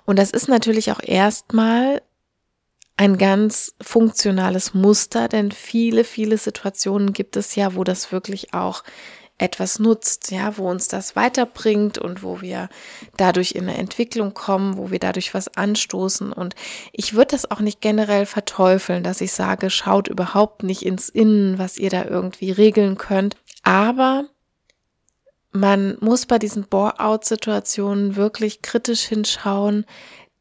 Und 0.05 0.19
das 0.19 0.31
ist 0.31 0.49
natürlich 0.49 0.91
auch 0.91 1.01
erstmal 1.03 2.03
ein 2.97 3.17
ganz 3.17 3.75
funktionales 3.81 4.75
Muster, 4.75 5.29
denn 5.29 5.53
viele, 5.53 6.03
viele 6.03 6.37
Situationen 6.37 7.13
gibt 7.13 7.37
es 7.37 7.55
ja, 7.55 7.77
wo 7.77 7.85
das 7.85 8.11
wirklich 8.11 8.55
auch 8.55 8.83
etwas 9.39 9.79
nutzt, 9.79 10.31
ja, 10.33 10.59
wo 10.59 10.69
uns 10.69 10.89
das 10.89 11.15
weiterbringt 11.15 11.97
und 11.97 12.23
wo 12.23 12.41
wir 12.41 12.69
dadurch 13.17 13.53
in 13.53 13.69
eine 13.69 13.79
Entwicklung 13.79 14.35
kommen, 14.35 14.77
wo 14.77 14.91
wir 14.91 14.99
dadurch 14.99 15.33
was 15.33 15.57
anstoßen. 15.57 16.33
Und 16.33 16.57
ich 16.93 17.15
würde 17.15 17.29
das 17.33 17.51
auch 17.51 17.61
nicht 17.61 17.81
generell 17.81 18.27
verteufeln, 18.27 19.05
dass 19.05 19.21
ich 19.21 19.33
sage, 19.33 19.71
schaut 19.71 20.09
überhaupt 20.09 20.65
nicht 20.65 20.85
ins 20.85 21.09
Innen, 21.09 21.59
was 21.59 21.79
ihr 21.79 21.91
da 21.91 22.05
irgendwie 22.05 22.51
regeln 22.51 22.99
könnt. 22.99 23.37
Aber 23.63 24.25
man 25.53 25.97
muss 26.01 26.27
bei 26.27 26.39
diesen 26.39 26.65
Bore-out-Situationen 26.65 28.17
wirklich 28.17 28.61
kritisch 28.63 29.03
hinschauen, 29.03 29.87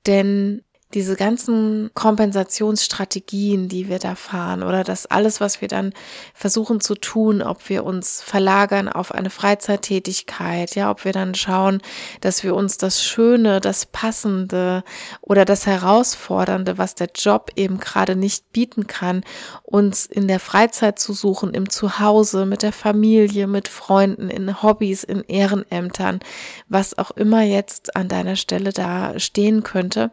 denn 0.06 0.64
diese 0.94 1.18
ganzen 1.18 1.92
Kompensationsstrategien, 1.96 3.68
die 3.68 3.90
wir 3.90 4.00
da 4.00 4.16
fahren 4.16 4.64
oder 4.64 4.86
das 4.86 5.06
alles, 5.06 5.42
was 5.42 5.60
wir 5.60 5.68
dann 5.68 5.92
versuchen 6.34 6.80
zu 6.80 6.96
tun, 6.96 7.42
ob 7.42 7.68
wir 7.68 7.84
uns 7.84 8.22
verlagern 8.22 8.88
auf 8.88 9.12
eine 9.12 9.30
Freizeittätigkeit, 9.30 10.76
ja, 10.76 10.90
ob 10.90 11.04
wir 11.04 11.12
dann 11.12 11.36
schauen, 11.36 11.82
dass 12.22 12.44
wir 12.44 12.56
uns 12.56 12.78
das 12.78 13.04
Schöne, 13.04 13.60
das 13.60 13.86
Passende 13.86 14.86
oder 15.20 15.44
das 15.44 15.66
Herausfordernde, 15.66 16.78
was 16.78 16.96
der 16.96 17.10
Job 17.14 17.52
eben 17.58 17.80
gerade 17.80 18.16
nicht 18.16 18.54
bieten 18.54 18.88
kann, 18.88 19.26
uns 19.64 20.06
in 20.06 20.30
der 20.30 20.40
Freizeit 20.40 21.00
zu 21.00 21.12
suchen, 21.12 21.54
im 21.54 21.70
Zuhause, 21.70 22.46
mit 22.46 22.64
der 22.64 22.72
Familie, 22.74 23.48
mit 23.48 23.68
Freunden, 23.68 24.30
in 24.30 24.64
Hobbys, 24.64 25.04
in 25.04 25.22
Ehrenämtern, 25.24 26.22
was 26.70 26.98
auch 26.98 27.12
immer 27.12 27.42
jetzt 27.42 27.98
an 27.98 28.08
deiner 28.08 28.38
Stelle 28.38 28.72
da 28.72 29.20
stehen 29.20 29.64
könnte 29.64 30.12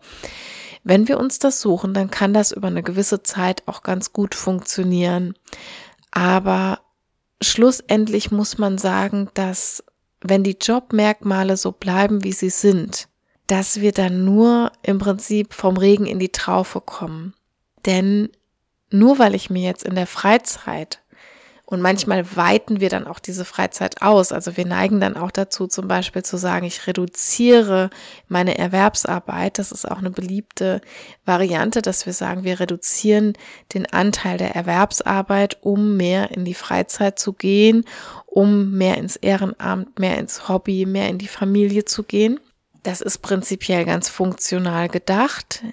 wenn 0.84 1.08
wir 1.08 1.18
uns 1.18 1.38
das 1.38 1.60
suchen, 1.60 1.94
dann 1.94 2.10
kann 2.10 2.34
das 2.34 2.52
über 2.52 2.68
eine 2.68 2.82
gewisse 2.82 3.22
Zeit 3.22 3.62
auch 3.66 3.82
ganz 3.82 4.12
gut 4.12 4.34
funktionieren. 4.34 5.34
Aber 6.10 6.80
schlussendlich 7.40 8.30
muss 8.30 8.58
man 8.58 8.78
sagen, 8.78 9.30
dass 9.34 9.82
wenn 10.20 10.44
die 10.44 10.58
Jobmerkmale 10.60 11.56
so 11.56 11.72
bleiben, 11.72 12.22
wie 12.22 12.32
sie 12.32 12.50
sind, 12.50 13.08
dass 13.46 13.80
wir 13.80 13.92
dann 13.92 14.24
nur 14.24 14.72
im 14.82 14.98
Prinzip 14.98 15.54
vom 15.54 15.76
Regen 15.76 16.06
in 16.06 16.18
die 16.18 16.32
Traufe 16.32 16.80
kommen. 16.80 17.34
Denn 17.84 18.30
nur 18.90 19.18
weil 19.18 19.34
ich 19.34 19.50
mir 19.50 19.62
jetzt 19.62 19.84
in 19.84 19.94
der 19.94 20.06
Freizeit 20.06 21.00
und 21.74 21.82
manchmal 21.82 22.36
weiten 22.36 22.80
wir 22.80 22.88
dann 22.88 23.06
auch 23.06 23.18
diese 23.18 23.44
Freizeit 23.44 24.00
aus. 24.00 24.30
Also 24.30 24.56
wir 24.56 24.64
neigen 24.64 25.00
dann 25.00 25.16
auch 25.16 25.32
dazu, 25.32 25.66
zum 25.66 25.88
Beispiel 25.88 26.22
zu 26.22 26.36
sagen, 26.36 26.64
ich 26.64 26.86
reduziere 26.86 27.90
meine 28.28 28.56
Erwerbsarbeit. 28.56 29.58
Das 29.58 29.72
ist 29.72 29.90
auch 29.90 29.98
eine 29.98 30.10
beliebte 30.10 30.80
Variante, 31.24 31.82
dass 31.82 32.06
wir 32.06 32.12
sagen, 32.12 32.44
wir 32.44 32.60
reduzieren 32.60 33.32
den 33.74 33.86
Anteil 33.92 34.38
der 34.38 34.54
Erwerbsarbeit, 34.54 35.58
um 35.62 35.96
mehr 35.96 36.30
in 36.30 36.44
die 36.44 36.54
Freizeit 36.54 37.18
zu 37.18 37.32
gehen, 37.32 37.84
um 38.24 38.70
mehr 38.70 38.96
ins 38.96 39.16
Ehrenamt, 39.16 39.98
mehr 39.98 40.16
ins 40.18 40.48
Hobby, 40.48 40.86
mehr 40.86 41.08
in 41.08 41.18
die 41.18 41.28
Familie 41.28 41.84
zu 41.84 42.04
gehen. 42.04 42.38
Das 42.84 43.00
ist 43.00 43.18
prinzipiell 43.18 43.84
ganz 43.84 44.08
funktional 44.08 44.88
gedacht, 44.88 45.64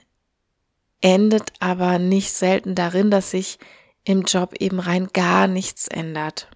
endet 1.00 1.54
aber 1.60 2.00
nicht 2.00 2.34
selten 2.34 2.74
darin, 2.74 3.12
dass 3.12 3.30
sich 3.30 3.60
im 4.04 4.24
Job 4.24 4.56
eben 4.60 4.80
rein 4.80 5.08
gar 5.14 5.48
nichts 5.48 5.88
ändert. 5.88 6.50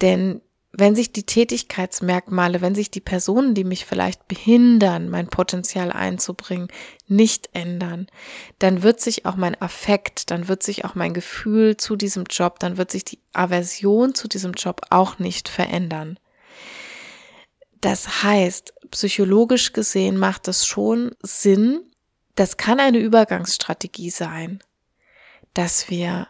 Denn 0.00 0.40
wenn 0.78 0.94
sich 0.94 1.10
die 1.10 1.24
Tätigkeitsmerkmale, 1.24 2.60
wenn 2.60 2.74
sich 2.74 2.90
die 2.90 3.00
Personen, 3.00 3.54
die 3.54 3.64
mich 3.64 3.86
vielleicht 3.86 4.28
behindern, 4.28 5.08
mein 5.08 5.28
Potenzial 5.28 5.90
einzubringen, 5.90 6.68
nicht 7.06 7.48
ändern, 7.54 8.08
dann 8.58 8.82
wird 8.82 9.00
sich 9.00 9.24
auch 9.24 9.36
mein 9.36 9.60
Affekt, 9.62 10.30
dann 10.30 10.48
wird 10.48 10.62
sich 10.62 10.84
auch 10.84 10.94
mein 10.94 11.14
Gefühl 11.14 11.78
zu 11.78 11.96
diesem 11.96 12.24
Job, 12.24 12.58
dann 12.58 12.76
wird 12.76 12.90
sich 12.90 13.04
die 13.04 13.20
Aversion 13.32 14.14
zu 14.14 14.28
diesem 14.28 14.52
Job 14.52 14.82
auch 14.90 15.18
nicht 15.18 15.48
verändern. 15.48 16.18
Das 17.80 18.22
heißt, 18.22 18.74
psychologisch 18.90 19.72
gesehen 19.72 20.18
macht 20.18 20.46
es 20.46 20.66
schon 20.66 21.12
Sinn, 21.22 21.80
das 22.34 22.58
kann 22.58 22.80
eine 22.80 22.98
Übergangsstrategie 22.98 24.10
sein 24.10 24.62
dass 25.56 25.88
wir 25.90 26.28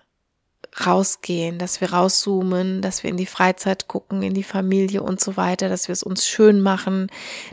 rausgehen, 0.84 1.58
dass 1.58 1.80
wir 1.80 1.92
rauszoomen, 1.92 2.82
dass 2.82 3.02
wir 3.02 3.10
in 3.10 3.16
die 3.16 3.26
Freizeit 3.26 3.88
gucken, 3.88 4.22
in 4.22 4.34
die 4.34 4.42
Familie 4.42 5.02
und 5.02 5.20
so 5.20 5.36
weiter, 5.36 5.68
dass 5.68 5.88
wir 5.88 5.94
es 5.94 6.02
uns 6.02 6.26
schön 6.26 6.60
machen, 6.60 7.08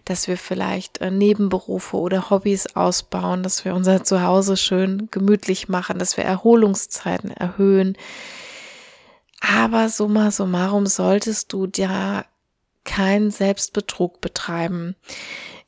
dass 0.05 0.27
wir 0.27 0.37
vielleicht 0.37 0.99
äh, 0.99 1.09
Nebenberufe 1.09 1.97
oder 1.97 2.29
Hobbys 2.29 2.75
ausbauen, 2.75 3.41
dass 3.41 3.63
wir 3.63 3.73
unser 3.73 4.03
Zuhause 4.03 4.57
schön 4.57 5.07
gemütlich 5.09 5.69
machen, 5.69 5.99
dass 5.99 6.17
wir 6.17 6.25
Erholungszeiten 6.25 7.31
erhöhen. 7.31 7.97
Aber 9.39 9.89
summa 9.89 10.31
summarum 10.31 10.85
solltest 10.85 11.53
du 11.53 11.67
ja 11.75 12.25
keinen 12.83 13.31
Selbstbetrug 13.31 14.19
betreiben. 14.19 14.95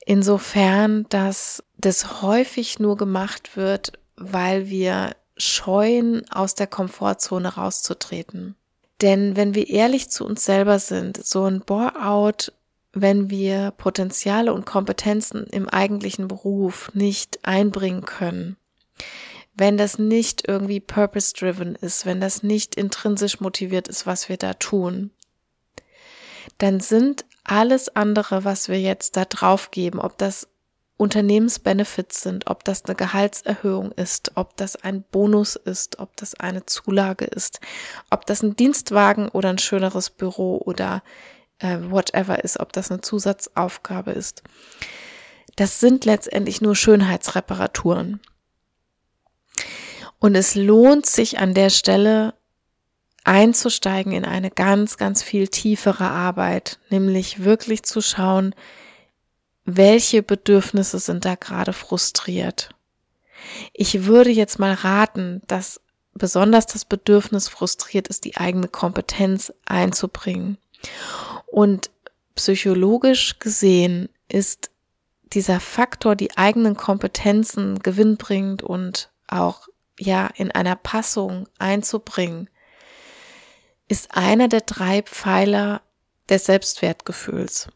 Insofern, 0.06 1.06
dass 1.10 1.64
das 1.78 2.22
häufig 2.22 2.80
nur 2.80 2.98
gemacht 2.98 3.56
wird, 3.56 3.94
weil 4.18 4.70
wir 4.70 5.16
scheuen, 5.38 6.30
aus 6.30 6.56
der 6.56 6.68
Komfortzone 6.68 7.56
rauszutreten. 7.56 8.56
Denn 9.02 9.36
wenn 9.36 9.54
wir 9.56 9.70
ehrlich 9.70 10.10
zu 10.10 10.26
uns 10.26 10.46
selber 10.46 10.80
sind, 10.80 11.24
so 11.24 11.44
ein 11.46 11.62
Bore-out, 11.62 12.54
wenn 12.94 13.30
wir 13.30 13.72
Potenziale 13.72 14.54
und 14.54 14.66
Kompetenzen 14.66 15.46
im 15.48 15.68
eigentlichen 15.68 16.30
Beruf 16.30 16.92
nicht 16.94 17.46
einbringen 17.46 18.06
können, 18.06 18.56
wenn 19.54 19.78
das 19.78 20.00
nicht 20.00 20.48
irgendwie 20.48 20.80
purpose-driven 20.80 21.76
ist, 21.76 22.06
wenn 22.06 22.22
das 22.22 22.44
nicht 22.44 22.76
intrinsisch 22.76 23.40
motiviert 23.40 23.88
ist, 23.88 24.06
was 24.06 24.30
wir 24.30 24.38
da 24.38 24.54
tun, 24.54 25.12
dann 26.58 26.80
sind 26.80 27.26
alles 27.44 27.96
andere, 27.96 28.44
was 28.44 28.70
wir 28.70 28.80
jetzt 28.80 29.18
da 29.18 29.26
drauf 29.26 29.72
geben, 29.72 30.00
ob 30.00 30.18
das 30.18 30.48
Unternehmensbenefits 30.98 32.22
sind, 32.22 32.48
ob 32.48 32.64
das 32.64 32.86
eine 32.86 32.96
Gehaltserhöhung 32.96 33.92
ist, 33.92 34.32
ob 34.36 34.56
das 34.56 34.78
ein 34.78 35.04
Bonus 35.04 35.58
ist, 35.58 36.00
ob 36.00 36.16
das 36.16 36.36
eine 36.36 36.66
Zulage 36.66 37.26
ist, 37.26 37.60
ob 38.10 38.26
das 38.26 38.42
ein 38.42 38.56
Dienstwagen 38.56 39.28
oder 39.30 39.50
ein 39.50 39.58
schöneres 39.58 40.10
Büro 40.10 40.58
oder 40.58 41.04
äh, 41.60 41.78
whatever 41.82 42.44
ist, 42.44 42.60
ob 42.60 42.72
das 42.72 42.92
eine 42.92 43.02
Zusatzaufgabe 43.02 44.12
ist. 44.12 44.44
Das 45.58 45.80
sind 45.80 46.06
letztendlich 46.06 46.62
nur 46.62 46.76
Schönheitsreparaturen. 46.76 48.22
Und 50.20 50.36
es 50.36 50.56
lohnt 50.56 51.06
sich 51.06 51.40
an 51.40 51.54
der 51.54 51.70
Stelle 51.70 52.34
einzusteigen 53.26 54.14
in 54.14 54.24
eine 54.24 54.52
ganz, 54.52 54.98
ganz 54.98 55.24
viel 55.24 55.48
tiefere 55.50 56.10
Arbeit, 56.10 56.80
nämlich 56.90 57.44
wirklich 57.44 57.84
zu 57.84 58.02
schauen, 58.02 58.56
welche 59.66 60.24
Bedürfnisse 60.24 61.00
sind 61.00 61.26
da 61.26 61.36
gerade 61.36 61.74
frustriert. 61.74 62.70
Ich 63.74 64.06
würde 64.06 64.30
jetzt 64.30 64.60
mal 64.60 64.74
raten, 64.74 65.42
dass 65.48 65.82
besonders 66.14 66.66
das 66.68 66.86
Bedürfnis 66.86 67.50
frustriert 67.50 68.08
ist, 68.08 68.24
die 68.26 68.38
eigene 68.38 68.68
Kompetenz 68.68 69.52
einzubringen. 69.66 70.58
Und 71.48 71.90
psychologisch 72.36 73.40
gesehen 73.40 74.10
ist 74.30 74.72
dieser 75.34 75.60
Faktor, 75.60 76.16
die 76.16 76.38
eigenen 76.38 76.78
Kompetenzen 76.78 77.80
gewinnbringend 77.80 78.64
und 78.64 79.10
auch 79.28 79.68
ja 80.00 80.28
in 80.36 80.52
einer 80.52 80.76
Passung 80.76 81.48
einzubringen, 81.58 82.50
ist 83.88 84.16
einer 84.16 84.48
der 84.48 84.62
drei 84.62 85.02
Pfeiler 85.02 85.82
des 86.30 86.46
Selbstwertgefühls. 86.46 87.68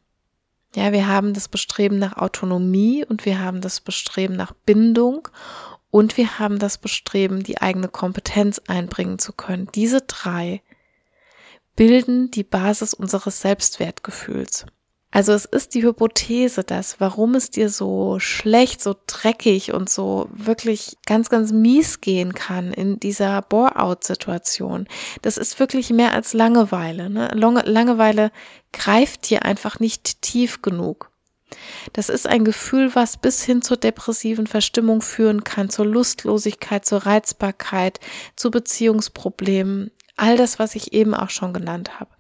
Ja, 0.76 0.92
wir 0.92 1.08
haben 1.08 1.34
das 1.34 1.48
Bestreben 1.48 1.98
nach 1.98 2.18
Autonomie 2.18 3.04
und 3.04 3.26
wir 3.26 3.40
haben 3.40 3.62
das 3.62 3.82
Bestreben 3.82 4.36
nach 4.36 4.54
Bindung 4.54 5.28
und 5.90 6.18
wir 6.18 6.38
haben 6.38 6.60
das 6.60 6.78
Bestreben, 6.78 7.42
die 7.42 7.60
eigene 7.60 7.88
Kompetenz 7.88 8.62
einbringen 8.68 9.18
zu 9.18 9.34
können. 9.34 9.68
Diese 9.74 10.02
drei 10.02 10.62
bilden 11.76 12.30
die 12.30 12.44
Basis 12.44 12.94
unseres 12.94 13.42
Selbstwertgefühls. 13.42 14.66
Also 15.12 15.34
es 15.34 15.46
ist 15.46 15.74
die 15.74 15.84
Hypothese, 15.84 16.64
dass 16.64 17.00
warum 17.00 17.34
es 17.34 17.50
dir 17.50 17.70
so 17.70 18.20
schlecht, 18.20 18.82
so 18.82 18.96
dreckig 19.08 19.74
und 19.74 19.90
so 19.90 20.30
wirklich 20.32 20.98
ganz, 21.08 21.30
ganz 21.30 21.52
mies 21.52 22.00
gehen 22.00 22.34
kann 22.34 22.72
in 22.72 23.00
dieser 23.00 23.42
Bore-out-Situation, 23.42 24.88
das 25.24 25.38
ist 25.38 25.60
wirklich 25.60 25.90
mehr 25.90 26.14
als 26.14 26.34
Langeweile. 26.34 27.10
Ne? 27.10 27.30
Langeweile 27.34 28.32
greift 28.72 29.30
dir 29.30 29.46
einfach 29.46 29.80
nicht 29.80 30.22
tief 30.22 30.62
genug. 30.62 31.10
Das 31.94 32.10
ist 32.10 32.28
ein 32.28 32.46
Gefühl, 32.46 32.94
was 32.94 33.18
bis 33.18 33.44
hin 33.44 33.64
zur 33.64 33.78
depressiven 33.78 34.46
Verstimmung 34.46 35.02
führen 35.02 35.44
kann, 35.44 35.72
zur 35.72 35.88
Lustlosigkeit, 35.88 36.86
zur 36.86 37.08
Reizbarkeit, 37.08 38.00
zu 38.36 38.52
Beziehungsproblemen, 38.52 39.90
all 40.16 40.38
das, 40.38 40.60
was 40.60 40.76
ich 40.76 40.94
eben 40.94 41.16
auch 41.16 41.32
schon 41.32 41.54
genannt 41.54 42.00
habe. 42.00 42.12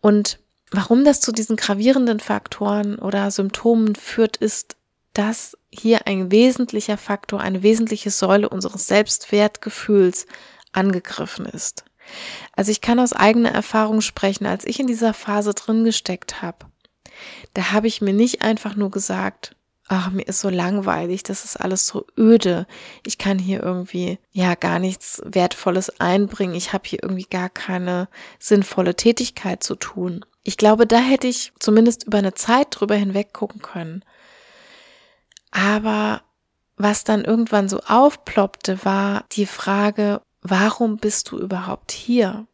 Und 0.00 0.38
Warum 0.70 1.04
das 1.04 1.20
zu 1.20 1.32
diesen 1.32 1.56
gravierenden 1.56 2.20
Faktoren 2.20 2.98
oder 2.98 3.30
Symptomen 3.30 3.94
führt, 3.94 4.36
ist, 4.36 4.76
dass 5.14 5.56
hier 5.70 6.06
ein 6.06 6.30
wesentlicher 6.30 6.98
Faktor, 6.98 7.40
eine 7.40 7.62
wesentliche 7.62 8.10
Säule 8.10 8.48
unseres 8.48 8.86
Selbstwertgefühls 8.86 10.26
angegriffen 10.72 11.46
ist. 11.46 11.84
Also 12.54 12.70
ich 12.70 12.80
kann 12.80 13.00
aus 13.00 13.12
eigener 13.12 13.50
Erfahrung 13.50 14.00
sprechen, 14.00 14.46
als 14.46 14.64
ich 14.64 14.80
in 14.80 14.86
dieser 14.86 15.14
Phase 15.14 15.54
drin 15.54 15.84
gesteckt 15.84 16.42
habe, 16.42 16.66
da 17.54 17.72
habe 17.72 17.86
ich 17.86 18.00
mir 18.00 18.12
nicht 18.12 18.42
einfach 18.42 18.76
nur 18.76 18.90
gesagt, 18.90 19.56
ach, 19.88 20.10
mir 20.10 20.26
ist 20.26 20.40
so 20.40 20.50
langweilig, 20.50 21.22
das 21.22 21.44
ist 21.44 21.56
alles 21.56 21.86
so 21.86 22.06
öde. 22.16 22.66
Ich 23.06 23.18
kann 23.18 23.38
hier 23.38 23.62
irgendwie 23.62 24.18
ja 24.32 24.54
gar 24.54 24.78
nichts 24.78 25.22
Wertvolles 25.24 26.00
einbringen. 26.00 26.54
Ich 26.54 26.72
habe 26.72 26.86
hier 26.86 27.02
irgendwie 27.02 27.26
gar 27.28 27.48
keine 27.48 28.08
sinnvolle 28.38 28.94
Tätigkeit 28.94 29.62
zu 29.62 29.74
tun. 29.74 30.24
Ich 30.48 30.56
glaube, 30.56 30.86
da 30.86 30.98
hätte 30.98 31.26
ich 31.26 31.52
zumindest 31.58 32.04
über 32.04 32.16
eine 32.16 32.32
Zeit 32.32 32.68
drüber 32.70 32.94
hinweg 32.94 33.34
gucken 33.34 33.60
können. 33.60 34.02
Aber 35.50 36.22
was 36.78 37.04
dann 37.04 37.22
irgendwann 37.22 37.68
so 37.68 37.80
aufploppte, 37.80 38.82
war 38.82 39.26
die 39.32 39.44
Frage, 39.44 40.22
warum 40.40 40.96
bist 40.96 41.30
du 41.30 41.38
überhaupt 41.38 41.92
hier? 41.92 42.46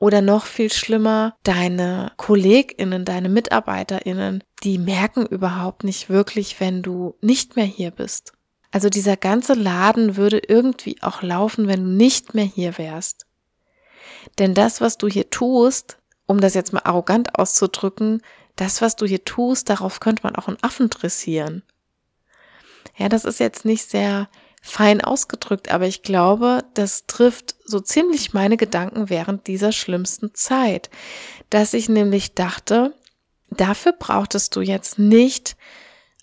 Oder 0.00 0.22
noch 0.22 0.44
viel 0.44 0.72
schlimmer, 0.72 1.36
deine 1.44 2.10
Kolleginnen, 2.16 3.04
deine 3.04 3.28
Mitarbeiterinnen, 3.28 4.42
die 4.64 4.78
merken 4.78 5.24
überhaupt 5.24 5.84
nicht 5.84 6.10
wirklich, 6.10 6.58
wenn 6.58 6.82
du 6.82 7.14
nicht 7.20 7.54
mehr 7.54 7.64
hier 7.64 7.92
bist. 7.92 8.32
Also 8.72 8.88
dieser 8.88 9.16
ganze 9.16 9.54
Laden 9.54 10.16
würde 10.16 10.38
irgendwie 10.48 11.00
auch 11.00 11.22
laufen, 11.22 11.68
wenn 11.68 11.84
du 11.84 11.90
nicht 11.90 12.34
mehr 12.34 12.46
hier 12.46 12.76
wärst. 12.76 13.24
Denn 14.40 14.52
das, 14.52 14.80
was 14.80 14.98
du 14.98 15.06
hier 15.06 15.30
tust, 15.30 15.98
um 16.28 16.40
das 16.40 16.54
jetzt 16.54 16.72
mal 16.72 16.82
arrogant 16.84 17.34
auszudrücken, 17.34 18.22
das, 18.54 18.80
was 18.82 18.94
du 18.94 19.06
hier 19.06 19.24
tust, 19.24 19.70
darauf 19.70 19.98
könnte 19.98 20.22
man 20.22 20.36
auch 20.36 20.46
einen 20.46 20.62
Affen 20.62 20.90
dressieren. 20.90 21.62
Ja, 22.96 23.08
das 23.08 23.24
ist 23.24 23.40
jetzt 23.40 23.64
nicht 23.64 23.88
sehr 23.88 24.28
fein 24.60 25.00
ausgedrückt, 25.00 25.70
aber 25.70 25.86
ich 25.86 26.02
glaube, 26.02 26.64
das 26.74 27.06
trifft 27.06 27.56
so 27.64 27.80
ziemlich 27.80 28.34
meine 28.34 28.56
Gedanken 28.56 29.08
während 29.08 29.46
dieser 29.46 29.72
schlimmsten 29.72 30.34
Zeit, 30.34 30.90
dass 31.48 31.74
ich 31.74 31.88
nämlich 31.88 32.34
dachte, 32.34 32.94
dafür 33.50 33.92
brauchtest 33.92 34.54
du 34.54 34.60
jetzt 34.60 34.98
nicht 34.98 35.56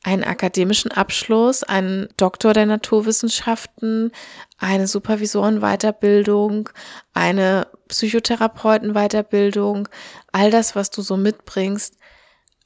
einen 0.06 0.24
akademischen 0.24 0.92
Abschluss, 0.92 1.64
einen 1.64 2.08
Doktor 2.16 2.54
der 2.54 2.68
Naturwissenschaften, 2.68 4.12
eine 4.60 4.86
Supervisorenweiterbildung, 4.86 6.70
eine 7.14 7.66
Psychotherapeutenweiterbildung, 7.88 9.90
all 10.32 10.52
das, 10.52 10.76
was 10.76 10.92
du 10.92 11.02
so 11.02 11.18
mitbringst, 11.18 11.98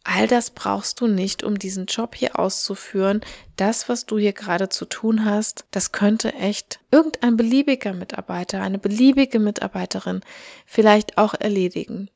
all 0.04 0.28
das 0.28 0.52
brauchst 0.52 1.00
du 1.00 1.08
nicht, 1.08 1.44
um 1.44 1.58
diesen 1.58 1.86
Job 1.86 2.14
hier 2.14 2.38
auszuführen. 2.38 3.22
Das, 3.56 3.88
was 3.88 4.06
du 4.06 4.18
hier 4.18 4.34
gerade 4.34 4.68
zu 4.68 4.84
tun 4.84 5.24
hast, 5.24 5.64
das 5.72 5.94
könnte 5.94 6.34
echt 6.34 6.82
irgendein 6.92 7.38
beliebiger 7.38 7.94
Mitarbeiter, 7.94 8.62
eine 8.62 8.80
beliebige 8.80 9.40
Mitarbeiterin 9.40 10.20
vielleicht 10.66 11.18
auch 11.18 11.36
erledigen. 11.36 12.10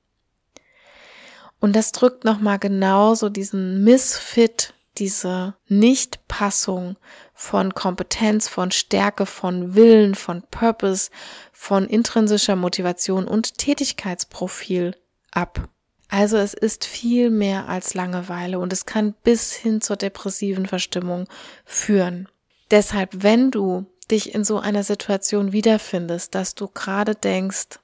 Und 1.61 1.77
das 1.77 1.93
drückt 1.93 2.25
nochmal 2.25 2.59
genauso 2.59 3.29
diesen 3.29 3.85
Missfit 3.85 4.73
diese 4.97 5.55
Nichtpassung 5.67 6.97
von 7.33 7.73
Kompetenz, 7.73 8.47
von 8.47 8.71
Stärke, 8.71 9.25
von 9.25 9.75
Willen, 9.75 10.15
von 10.15 10.43
Purpose, 10.43 11.09
von 11.51 11.87
intrinsischer 11.87 12.55
Motivation 12.55 13.27
und 13.27 13.57
Tätigkeitsprofil 13.57 14.95
ab. 15.31 15.69
Also 16.09 16.37
es 16.37 16.53
ist 16.53 16.85
viel 16.85 17.31
mehr 17.31 17.67
als 17.67 17.95
Langeweile 17.95 18.59
und 18.59 18.71
es 18.71 18.85
kann 18.85 19.15
bis 19.23 19.51
hin 19.53 19.81
zur 19.81 19.95
depressiven 19.95 20.67
Verstimmung 20.67 21.27
führen. 21.65 22.29
Deshalb, 22.69 23.23
wenn 23.23 23.49
du 23.49 23.87
dich 24.11 24.35
in 24.35 24.43
so 24.43 24.59
einer 24.59 24.83
Situation 24.83 25.53
wiederfindest, 25.53 26.35
dass 26.35 26.53
du 26.53 26.67
gerade 26.67 27.15
denkst, 27.15 27.79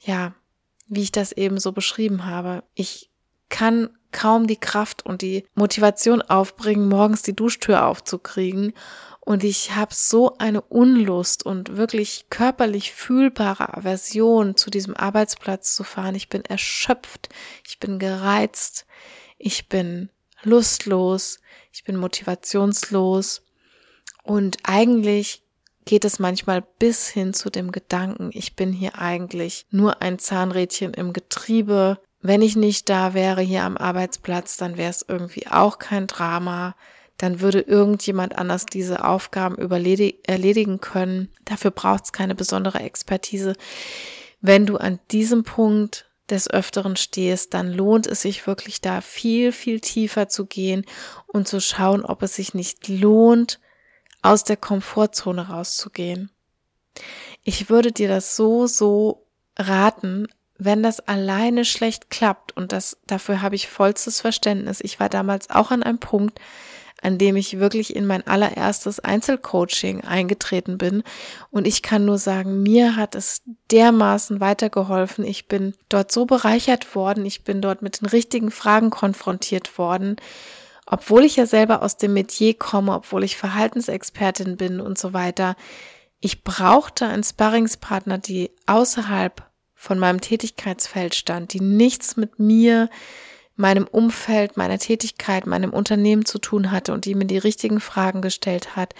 ja, 0.00 0.34
wie 0.88 1.02
ich 1.02 1.12
das 1.12 1.32
eben 1.32 1.60
so 1.60 1.72
beschrieben 1.72 2.24
habe, 2.24 2.64
ich 2.74 3.10
kann 3.48 3.90
kaum 4.12 4.46
die 4.46 4.56
Kraft 4.56 5.04
und 5.04 5.22
die 5.22 5.44
Motivation 5.54 6.22
aufbringen, 6.22 6.88
morgens 6.88 7.22
die 7.22 7.36
Duschtür 7.36 7.86
aufzukriegen. 7.86 8.72
Und 9.20 9.44
ich 9.44 9.74
habe 9.74 9.94
so 9.94 10.38
eine 10.38 10.62
Unlust 10.62 11.44
und 11.44 11.76
wirklich 11.76 12.26
körperlich 12.30 12.92
fühlbare 12.92 13.76
Aversion 13.76 14.56
zu 14.56 14.70
diesem 14.70 14.96
Arbeitsplatz 14.96 15.74
zu 15.74 15.84
fahren. 15.84 16.14
Ich 16.14 16.30
bin 16.30 16.44
erschöpft, 16.46 17.28
ich 17.66 17.78
bin 17.78 17.98
gereizt, 17.98 18.86
ich 19.36 19.68
bin 19.68 20.08
lustlos, 20.42 21.40
ich 21.72 21.84
bin 21.84 21.96
motivationslos. 21.96 23.42
Und 24.22 24.56
eigentlich 24.62 25.42
geht 25.84 26.04
es 26.04 26.18
manchmal 26.18 26.62
bis 26.78 27.08
hin 27.08 27.32
zu 27.32 27.50
dem 27.50 27.72
Gedanken, 27.72 28.30
ich 28.32 28.56
bin 28.56 28.72
hier 28.72 28.98
eigentlich 28.98 29.66
nur 29.70 30.02
ein 30.02 30.18
Zahnrädchen 30.18 30.92
im 30.92 31.12
Getriebe 31.12 31.98
wenn 32.20 32.42
ich 32.42 32.56
nicht 32.56 32.88
da 32.88 33.14
wäre 33.14 33.42
hier 33.42 33.62
am 33.62 33.76
Arbeitsplatz, 33.76 34.56
dann 34.56 34.76
wäre 34.76 34.90
es 34.90 35.04
irgendwie 35.06 35.46
auch 35.46 35.78
kein 35.78 36.06
Drama. 36.06 36.74
Dann 37.16 37.40
würde 37.40 37.60
irgendjemand 37.60 38.38
anders 38.38 38.66
diese 38.66 39.04
Aufgaben 39.04 39.56
erledigen 39.58 40.80
können. 40.80 41.30
Dafür 41.44 41.70
braucht 41.70 42.04
es 42.04 42.12
keine 42.12 42.34
besondere 42.34 42.78
Expertise. 42.80 43.54
Wenn 44.40 44.66
du 44.66 44.76
an 44.76 45.00
diesem 45.10 45.42
Punkt 45.42 46.08
des 46.30 46.48
Öfteren 46.48 46.96
stehst, 46.96 47.54
dann 47.54 47.72
lohnt 47.72 48.06
es 48.06 48.22
sich 48.22 48.46
wirklich 48.46 48.80
da 48.80 49.00
viel, 49.00 49.50
viel 49.50 49.80
tiefer 49.80 50.28
zu 50.28 50.46
gehen 50.46 50.84
und 51.26 51.48
zu 51.48 51.60
schauen, 51.60 52.04
ob 52.04 52.22
es 52.22 52.36
sich 52.36 52.54
nicht 52.54 52.88
lohnt, 52.88 53.60
aus 54.22 54.44
der 54.44 54.56
Komfortzone 54.56 55.48
rauszugehen. 55.48 56.30
Ich 57.42 57.70
würde 57.70 57.92
dir 57.92 58.08
das 58.08 58.36
so, 58.36 58.66
so 58.66 59.26
raten, 59.56 60.28
wenn 60.58 60.82
das 60.82 61.00
alleine 61.00 61.64
schlecht 61.64 62.10
klappt 62.10 62.56
und 62.56 62.72
das, 62.72 62.98
dafür 63.06 63.40
habe 63.42 63.54
ich 63.54 63.68
vollstes 63.68 64.20
Verständnis. 64.20 64.80
Ich 64.82 64.98
war 64.98 65.08
damals 65.08 65.50
auch 65.50 65.70
an 65.70 65.84
einem 65.84 65.98
Punkt, 65.98 66.40
an 67.00 67.16
dem 67.16 67.36
ich 67.36 67.60
wirklich 67.60 67.94
in 67.94 68.06
mein 68.06 68.26
allererstes 68.26 68.98
Einzelcoaching 68.98 70.02
eingetreten 70.02 70.78
bin. 70.78 71.04
Und 71.50 71.68
ich 71.68 71.82
kann 71.82 72.04
nur 72.04 72.18
sagen, 72.18 72.62
mir 72.64 72.96
hat 72.96 73.14
es 73.14 73.42
dermaßen 73.70 74.40
weitergeholfen. 74.40 75.24
Ich 75.24 75.46
bin 75.46 75.74
dort 75.88 76.10
so 76.10 76.26
bereichert 76.26 76.96
worden. 76.96 77.24
Ich 77.24 77.44
bin 77.44 77.62
dort 77.62 77.82
mit 77.82 78.00
den 78.00 78.08
richtigen 78.08 78.50
Fragen 78.50 78.90
konfrontiert 78.90 79.78
worden. 79.78 80.16
Obwohl 80.86 81.24
ich 81.24 81.36
ja 81.36 81.46
selber 81.46 81.82
aus 81.82 81.98
dem 81.98 82.14
Metier 82.14 82.54
komme, 82.54 82.94
obwohl 82.94 83.22
ich 83.22 83.36
Verhaltensexpertin 83.36 84.56
bin 84.56 84.80
und 84.80 84.98
so 84.98 85.12
weiter. 85.12 85.54
Ich 86.18 86.42
brauchte 86.42 87.06
einen 87.06 87.22
Sparringspartner, 87.22 88.18
die 88.18 88.50
außerhalb 88.66 89.47
von 89.78 89.98
meinem 89.98 90.20
Tätigkeitsfeld 90.20 91.14
stand, 91.14 91.52
die 91.52 91.60
nichts 91.60 92.16
mit 92.16 92.40
mir 92.40 92.90
meinem 93.54 93.86
Umfeld, 93.86 94.56
meiner 94.56 94.78
Tätigkeit, 94.78 95.46
meinem 95.46 95.72
Unternehmen 95.72 96.24
zu 96.24 96.38
tun 96.38 96.72
hatte 96.72 96.92
und 96.92 97.04
die 97.04 97.14
mir 97.14 97.26
die 97.26 97.38
richtigen 97.38 97.80
Fragen 97.80 98.20
gestellt 98.20 98.76
hat 98.76 98.94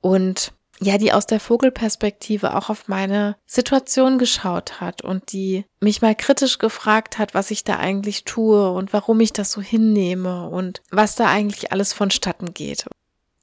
und 0.00 0.52
ja, 0.78 0.98
die 0.98 1.12
aus 1.12 1.26
der 1.26 1.40
Vogelperspektive 1.40 2.54
auch 2.54 2.68
auf 2.68 2.86
meine 2.86 3.36
Situation 3.46 4.18
geschaut 4.18 4.80
hat 4.80 5.02
und 5.02 5.32
die 5.32 5.64
mich 5.80 6.02
mal 6.02 6.14
kritisch 6.14 6.58
gefragt 6.58 7.18
hat, 7.18 7.34
was 7.34 7.50
ich 7.50 7.64
da 7.64 7.78
eigentlich 7.78 8.24
tue 8.24 8.70
und 8.70 8.92
warum 8.92 9.18
ich 9.20 9.32
das 9.32 9.50
so 9.50 9.60
hinnehme 9.60 10.48
und 10.48 10.82
was 10.90 11.16
da 11.16 11.28
eigentlich 11.28 11.72
alles 11.72 11.92
vonstatten 11.94 12.52
geht. 12.52 12.86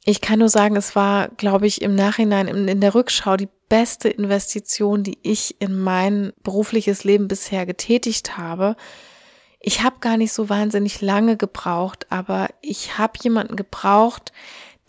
Ich 0.05 0.21
kann 0.21 0.39
nur 0.39 0.49
sagen, 0.49 0.75
es 0.75 0.95
war, 0.95 1.29
glaube 1.29 1.65
ich, 1.65 1.81
im 1.81 1.95
Nachhinein, 1.95 2.47
in, 2.47 2.67
in 2.67 2.81
der 2.81 2.93
Rückschau 2.93 3.35
die 3.35 3.49
beste 3.73 4.07
Investition, 4.07 5.01
die 5.01 5.17
ich 5.23 5.59
in 5.59 5.79
mein 5.81 6.31
berufliches 6.43 7.05
Leben 7.05 7.27
bisher 7.27 7.65
getätigt 7.65 8.37
habe, 8.37 8.75
ich 9.59 9.81
habe 9.81 9.95
gar 9.99 10.15
nicht 10.15 10.31
so 10.31 10.47
wahnsinnig 10.47 11.01
lange 11.01 11.37
gebraucht, 11.37 12.05
aber 12.11 12.49
ich 12.61 12.99
habe 12.99 13.17
jemanden 13.23 13.55
gebraucht, 13.55 14.31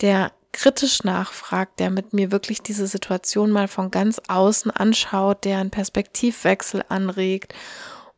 der 0.01 0.33
kritisch 0.51 1.03
nachfragt, 1.03 1.79
der 1.79 1.89
mit 1.89 2.13
mir 2.13 2.31
wirklich 2.31 2.61
diese 2.61 2.85
Situation 2.85 3.49
mal 3.49 3.67
von 3.67 3.89
ganz 3.89 4.21
außen 4.27 4.69
anschaut, 4.69 5.45
der 5.45 5.57
einen 5.57 5.71
Perspektivwechsel 5.71 6.85
anregt 6.87 7.55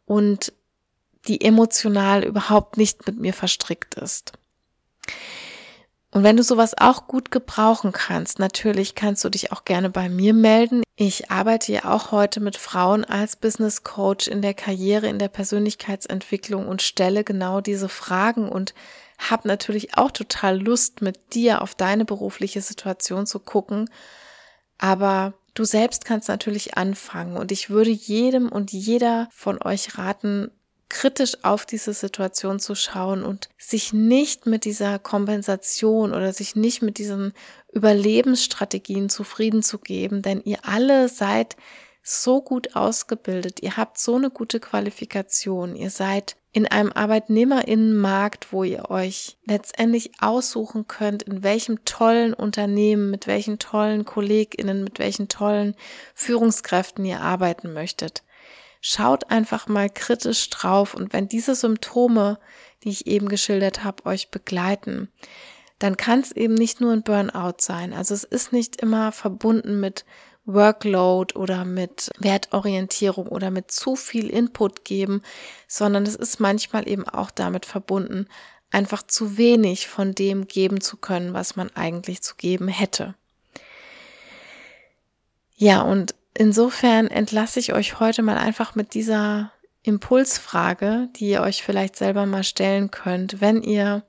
und 0.06 0.52
die 1.30 1.40
emotional 1.40 2.26
überhaupt 2.26 2.76
nicht 2.76 3.08
mit 3.08 3.18
mir 3.18 3.34
verstrickt 3.34 3.96
ist. 3.96 4.34
Und 6.18 6.24
wenn 6.24 6.36
du 6.36 6.42
sowas 6.42 6.74
auch 6.76 7.06
gut 7.06 7.30
gebrauchen 7.30 7.92
kannst, 7.92 8.40
natürlich 8.40 8.96
kannst 8.96 9.24
du 9.24 9.30
dich 9.30 9.52
auch 9.52 9.66
gerne 9.66 9.92
bei 9.92 10.10
mir 10.10 10.34
melden. 10.34 10.82
Ich 10.96 11.30
arbeite 11.30 11.72
ja 11.72 11.86
auch 11.86 12.12
heute 12.12 12.40
mit 12.40 12.58
Frauen 12.58 13.06
als 13.06 13.36
Business 13.36 13.84
Coach 13.84 14.28
in 14.28 14.42
der 14.42 14.56
Karriere, 14.56 15.08
in 15.10 15.20
der 15.20 15.28
Persönlichkeitsentwicklung 15.28 16.68
und 16.68 16.82
stelle 16.82 17.24
genau 17.24 17.62
diese 17.62 17.88
Fragen 17.88 18.50
und 18.50 18.74
habe 19.20 19.48
natürlich 19.48 19.96
auch 19.96 20.10
total 20.10 20.60
Lust, 20.60 21.04
mit 21.04 21.36
dir 21.36 21.62
auf 21.62 21.76
deine 21.76 22.04
berufliche 22.04 22.62
Situation 22.62 23.28
zu 23.28 23.38
gucken. 23.38 23.88
Aber 24.80 25.36
du 25.54 25.66
selbst 25.66 26.04
kannst 26.04 26.30
natürlich 26.30 26.78
anfangen 26.78 27.38
und 27.38 27.52
ich 27.52 27.70
würde 27.70 27.92
jedem 27.92 28.50
und 28.50 28.72
jeder 28.72 29.28
von 29.32 29.62
euch 29.62 30.00
raten, 30.00 30.50
kritisch 30.90 31.44
auf 31.44 31.66
diese 31.66 31.94
Situation 31.94 32.60
zu 32.60 32.76
schauen 32.76 33.24
und 33.24 33.50
sich 33.58 33.94
nicht 33.94 34.46
mit 34.46 34.66
dieser 34.66 35.00
Kompensation 35.00 36.14
oder 36.14 36.32
sich 36.34 36.56
nicht 36.56 36.82
mit 36.82 36.98
diesen 36.98 37.34
Überlebensstrategien 37.72 39.10
zufrieden 39.10 39.64
zu 39.64 39.80
geben, 39.80 40.22
denn 40.22 40.42
ihr 40.44 40.60
alle 40.64 41.10
seid 41.10 41.58
so 42.02 42.42
gut 42.42 42.76
ausgebildet, 42.76 43.62
ihr 43.62 43.76
habt 43.76 43.98
so 43.98 44.16
eine 44.16 44.30
gute 44.30 44.62
Qualifikation, 44.62 45.76
ihr 45.76 45.90
seid 45.90 46.38
in 46.54 46.66
einem 46.66 46.92
Arbeitnehmerinnenmarkt, 46.94 48.54
wo 48.54 48.64
ihr 48.64 48.90
euch 48.90 49.38
letztendlich 49.46 50.12
aussuchen 50.20 50.88
könnt, 50.88 51.24
in 51.24 51.44
welchem 51.44 51.84
tollen 51.84 52.34
Unternehmen, 52.34 53.12
mit 53.12 53.28
welchen 53.28 53.60
tollen 53.60 54.06
Kolleginnen, 54.06 54.84
mit 54.84 55.00
welchen 55.00 55.28
tollen 55.28 55.76
Führungskräften 56.16 57.04
ihr 57.06 57.22
arbeiten 57.22 57.74
möchtet. 57.74 58.24
Schaut 58.82 59.30
einfach 59.30 59.68
mal 59.68 59.90
kritisch 59.90 60.50
drauf 60.50 60.94
und 60.94 61.14
wenn 61.14 61.28
diese 61.28 61.56
Symptome, 61.56 62.40
die 62.84 62.90
ich 62.90 63.08
eben 63.08 63.28
geschildert 63.28 63.84
habe, 63.84 64.06
euch 64.06 64.30
begleiten, 64.30 65.10
dann 65.80 65.98
kann 65.98 66.22
es 66.22 66.32
eben 66.32 66.54
nicht 66.54 66.82
nur 66.82 66.94
ein 66.94 67.04
Burnout 67.04 67.58
sein. 67.60 67.94
Also 67.94 68.14
es 68.14 68.24
ist 68.24 68.52
nicht 68.52 68.82
immer 68.82 69.12
verbunden 69.12 69.80
mit 69.80 70.06
Workload 70.46 71.36
oder 71.36 71.66
mit 71.66 72.10
Wertorientierung 72.18 73.28
oder 73.28 73.52
mit 73.52 73.70
zu 73.70 73.96
viel 73.96 74.30
Input 74.30 74.86
geben, 74.86 75.22
sondern 75.68 76.04
es 76.04 76.16
ist 76.16 76.40
manchmal 76.40 76.88
eben 76.88 77.08
auch 77.08 77.32
damit 77.32 77.66
verbunden, 77.66 78.28
einfach 78.72 79.04
zu 79.04 79.38
wenig 79.38 79.88
von 79.88 80.14
dem 80.14 80.48
geben 80.48 80.82
zu 80.82 80.98
können, 80.98 81.34
was 81.34 81.56
man 81.56 81.70
eigentlich 81.76 82.22
zu 82.22 82.36
geben 82.36 82.70
hätte. 82.70 83.14
Ja, 85.56 85.82
und 85.82 86.16
Insofern 86.40 87.08
entlasse 87.08 87.60
ich 87.60 87.74
euch 87.74 88.00
heute 88.00 88.22
mal 88.22 88.38
einfach 88.38 88.76
mit 88.76 88.94
dieser 88.94 89.52
Impulsfrage, 89.82 91.10
die 91.16 91.30
ihr 91.30 91.42
euch 91.42 91.64
vielleicht 91.64 91.96
selber 91.96 92.28
mal 92.28 92.44
stellen 92.44 92.92
könnt, 92.92 93.42
wenn 93.42 93.64
ihr 93.64 94.04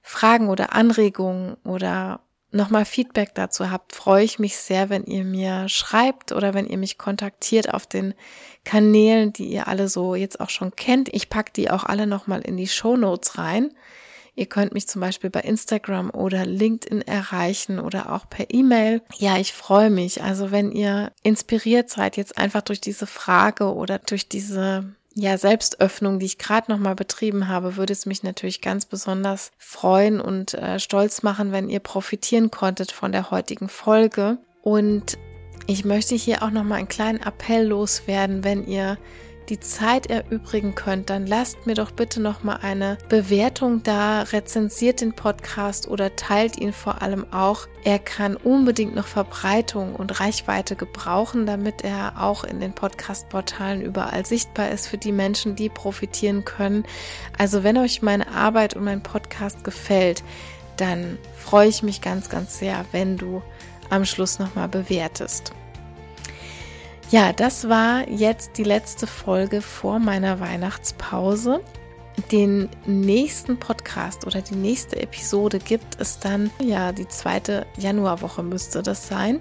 Fragen 0.00 0.48
oder 0.48 0.72
Anregungen 0.74 1.58
oder 1.64 2.20
nochmal 2.50 2.86
Feedback 2.86 3.34
dazu 3.34 3.70
habt, 3.70 3.94
freue 3.94 4.24
ich 4.24 4.38
mich 4.38 4.56
sehr, 4.56 4.88
wenn 4.88 5.04
ihr 5.04 5.24
mir 5.24 5.68
schreibt 5.68 6.32
oder 6.32 6.54
wenn 6.54 6.66
ihr 6.66 6.78
mich 6.78 6.96
kontaktiert 6.96 7.74
auf 7.74 7.86
den 7.86 8.14
Kanälen, 8.64 9.34
die 9.34 9.48
ihr 9.48 9.68
alle 9.68 9.90
so 9.90 10.14
jetzt 10.14 10.40
auch 10.40 10.48
schon 10.48 10.74
kennt. 10.74 11.12
Ich 11.12 11.28
packe 11.28 11.52
die 11.52 11.70
auch 11.70 11.84
alle 11.84 12.06
nochmal 12.06 12.40
in 12.40 12.56
die 12.56 12.66
Show 12.68 12.96
Notes 12.96 13.36
rein. 13.36 13.74
Ihr 14.38 14.46
könnt 14.46 14.72
mich 14.72 14.86
zum 14.86 15.00
Beispiel 15.00 15.30
bei 15.30 15.40
Instagram 15.40 16.10
oder 16.10 16.46
LinkedIn 16.46 17.02
erreichen 17.02 17.80
oder 17.80 18.12
auch 18.12 18.30
per 18.30 18.46
E-Mail. 18.54 19.02
Ja, 19.16 19.36
ich 19.36 19.52
freue 19.52 19.90
mich. 19.90 20.22
Also 20.22 20.52
wenn 20.52 20.70
ihr 20.70 21.10
inspiriert 21.24 21.90
seid, 21.90 22.16
jetzt 22.16 22.38
einfach 22.38 22.62
durch 22.62 22.80
diese 22.80 23.08
Frage 23.08 23.74
oder 23.74 23.98
durch 23.98 24.28
diese 24.28 24.94
ja, 25.12 25.36
Selbstöffnung, 25.38 26.20
die 26.20 26.26
ich 26.26 26.38
gerade 26.38 26.70
nochmal 26.70 26.94
betrieben 26.94 27.48
habe, 27.48 27.74
würde 27.74 27.92
es 27.92 28.06
mich 28.06 28.22
natürlich 28.22 28.60
ganz 28.60 28.86
besonders 28.86 29.50
freuen 29.58 30.20
und 30.20 30.54
äh, 30.54 30.78
stolz 30.78 31.24
machen, 31.24 31.50
wenn 31.50 31.68
ihr 31.68 31.80
profitieren 31.80 32.52
konntet 32.52 32.92
von 32.92 33.10
der 33.10 33.32
heutigen 33.32 33.68
Folge. 33.68 34.38
Und 34.62 35.18
ich 35.66 35.84
möchte 35.84 36.14
hier 36.14 36.44
auch 36.44 36.50
nochmal 36.50 36.78
einen 36.78 36.86
kleinen 36.86 37.20
Appell 37.20 37.66
loswerden, 37.66 38.44
wenn 38.44 38.64
ihr 38.68 38.98
die 39.48 39.60
Zeit 39.60 40.06
erübrigen 40.08 40.74
könnt, 40.74 41.10
dann 41.10 41.26
lasst 41.26 41.66
mir 41.66 41.74
doch 41.74 41.90
bitte 41.90 42.20
noch 42.20 42.42
mal 42.42 42.56
eine 42.62 42.98
Bewertung 43.08 43.82
da, 43.82 44.22
rezensiert 44.22 45.00
den 45.00 45.12
Podcast 45.12 45.88
oder 45.88 46.16
teilt 46.16 46.58
ihn 46.58 46.72
vor 46.72 47.02
allem 47.02 47.26
auch. 47.32 47.66
Er 47.84 47.98
kann 47.98 48.36
unbedingt 48.36 48.94
noch 48.94 49.06
Verbreitung 49.06 49.94
und 49.94 50.20
Reichweite 50.20 50.76
gebrauchen, 50.76 51.46
damit 51.46 51.82
er 51.82 52.20
auch 52.22 52.44
in 52.44 52.60
den 52.60 52.72
Podcast-Portalen 52.72 53.80
überall 53.82 54.26
sichtbar 54.26 54.70
ist 54.70 54.86
für 54.86 54.98
die 54.98 55.12
Menschen, 55.12 55.56
die 55.56 55.68
profitieren 55.68 56.44
können. 56.44 56.84
Also 57.36 57.64
wenn 57.64 57.78
euch 57.78 58.02
meine 58.02 58.28
Arbeit 58.28 58.74
und 58.74 58.84
mein 58.84 59.02
Podcast 59.02 59.64
gefällt, 59.64 60.22
dann 60.76 61.18
freue 61.36 61.68
ich 61.68 61.82
mich 61.82 62.00
ganz, 62.00 62.28
ganz 62.28 62.58
sehr, 62.58 62.84
wenn 62.92 63.16
du 63.16 63.42
am 63.90 64.04
Schluss 64.04 64.38
nochmal 64.38 64.68
bewertest. 64.68 65.52
Ja, 67.10 67.32
das 67.32 67.70
war 67.70 68.06
jetzt 68.06 68.58
die 68.58 68.64
letzte 68.64 69.06
Folge 69.06 69.62
vor 69.62 69.98
meiner 69.98 70.40
Weihnachtspause. 70.40 71.62
Den 72.30 72.68
nächsten 72.84 73.58
Podcast 73.58 74.26
oder 74.26 74.42
die 74.42 74.56
nächste 74.56 75.00
Episode 75.00 75.58
gibt 75.58 75.98
es 76.00 76.18
dann, 76.18 76.50
ja, 76.60 76.92
die 76.92 77.08
zweite 77.08 77.64
Januarwoche 77.78 78.42
müsste 78.42 78.82
das 78.82 79.08
sein. 79.08 79.40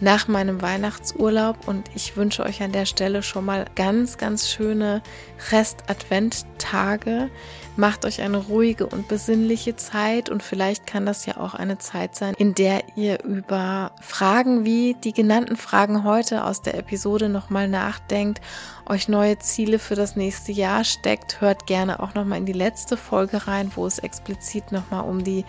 Nach 0.00 0.28
meinem 0.28 0.62
Weihnachtsurlaub 0.62 1.68
und 1.68 1.90
ich 1.94 2.16
wünsche 2.16 2.42
euch 2.42 2.62
an 2.62 2.72
der 2.72 2.86
Stelle 2.86 3.22
schon 3.22 3.44
mal 3.44 3.66
ganz, 3.74 4.16
ganz 4.16 4.48
schöne 4.48 5.02
Rest-Advent-Tage. 5.50 7.30
Macht 7.76 8.04
euch 8.04 8.20
eine 8.20 8.38
ruhige 8.38 8.86
und 8.86 9.08
besinnliche 9.08 9.76
Zeit 9.76 10.28
und 10.28 10.42
vielleicht 10.42 10.86
kann 10.86 11.06
das 11.06 11.26
ja 11.26 11.36
auch 11.36 11.54
eine 11.54 11.78
Zeit 11.78 12.16
sein, 12.16 12.34
in 12.36 12.54
der 12.54 12.82
ihr 12.96 13.22
über 13.24 13.92
Fragen 14.00 14.64
wie 14.64 14.94
die 15.04 15.12
genannten 15.12 15.56
Fragen 15.56 16.04
heute 16.04 16.44
aus 16.44 16.62
der 16.62 16.74
Episode 16.74 17.28
nochmal 17.28 17.68
nachdenkt, 17.68 18.40
euch 18.86 19.08
neue 19.08 19.38
Ziele 19.38 19.78
für 19.78 19.94
das 19.94 20.16
nächste 20.16 20.52
Jahr 20.52 20.84
steckt. 20.84 21.40
Hört 21.40 21.66
gerne 21.66 22.00
auch 22.00 22.14
nochmal 22.14 22.38
in 22.38 22.46
die 22.46 22.52
letzte 22.52 22.96
Folge 22.96 23.46
rein, 23.46 23.70
wo 23.74 23.86
es 23.86 23.98
explizit 23.98 24.72
nochmal 24.72 25.04
um 25.08 25.22
die 25.24 25.44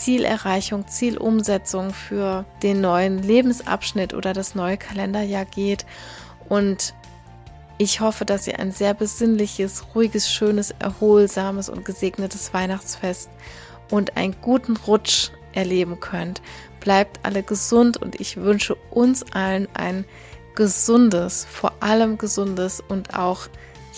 Zielerreichung, 0.00 0.88
Zielumsetzung 0.88 1.92
für 1.92 2.46
den 2.62 2.80
neuen 2.80 3.22
Lebensabschnitt 3.22 4.14
oder 4.14 4.32
das 4.32 4.54
neue 4.54 4.78
Kalenderjahr 4.78 5.44
geht. 5.44 5.84
Und 6.48 6.94
ich 7.76 8.00
hoffe, 8.00 8.24
dass 8.24 8.46
ihr 8.46 8.58
ein 8.58 8.72
sehr 8.72 8.94
besinnliches, 8.94 9.94
ruhiges, 9.94 10.32
schönes, 10.32 10.70
erholsames 10.78 11.68
und 11.68 11.84
gesegnetes 11.84 12.52
Weihnachtsfest 12.54 13.30
und 13.90 14.16
einen 14.16 14.36
guten 14.40 14.76
Rutsch 14.76 15.30
erleben 15.52 16.00
könnt. 16.00 16.40
Bleibt 16.80 17.20
alle 17.22 17.42
gesund 17.42 17.96
und 17.98 18.20
ich 18.20 18.38
wünsche 18.38 18.76
uns 18.90 19.22
allen 19.32 19.68
ein 19.74 20.06
gesundes, 20.54 21.46
vor 21.50 21.74
allem 21.80 22.16
gesundes 22.16 22.82
und 22.88 23.14
auch 23.14 23.48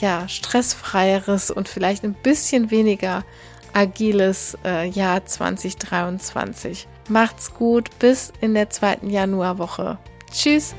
ja, 0.01 0.29
stressfreieres 0.29 1.51
und 1.51 1.69
vielleicht 1.69 2.03
ein 2.03 2.15
bisschen 2.15 2.71
weniger 2.71 3.25
agiles 3.73 4.57
äh, 4.65 4.89
Jahr 4.89 5.25
2023. 5.25 6.87
Macht's 7.09 7.55
gut, 7.55 7.91
bis 7.99 8.33
in 8.41 8.55
der 8.55 8.71
zweiten 8.71 9.11
Januarwoche. 9.11 9.99
Tschüss! 10.31 10.75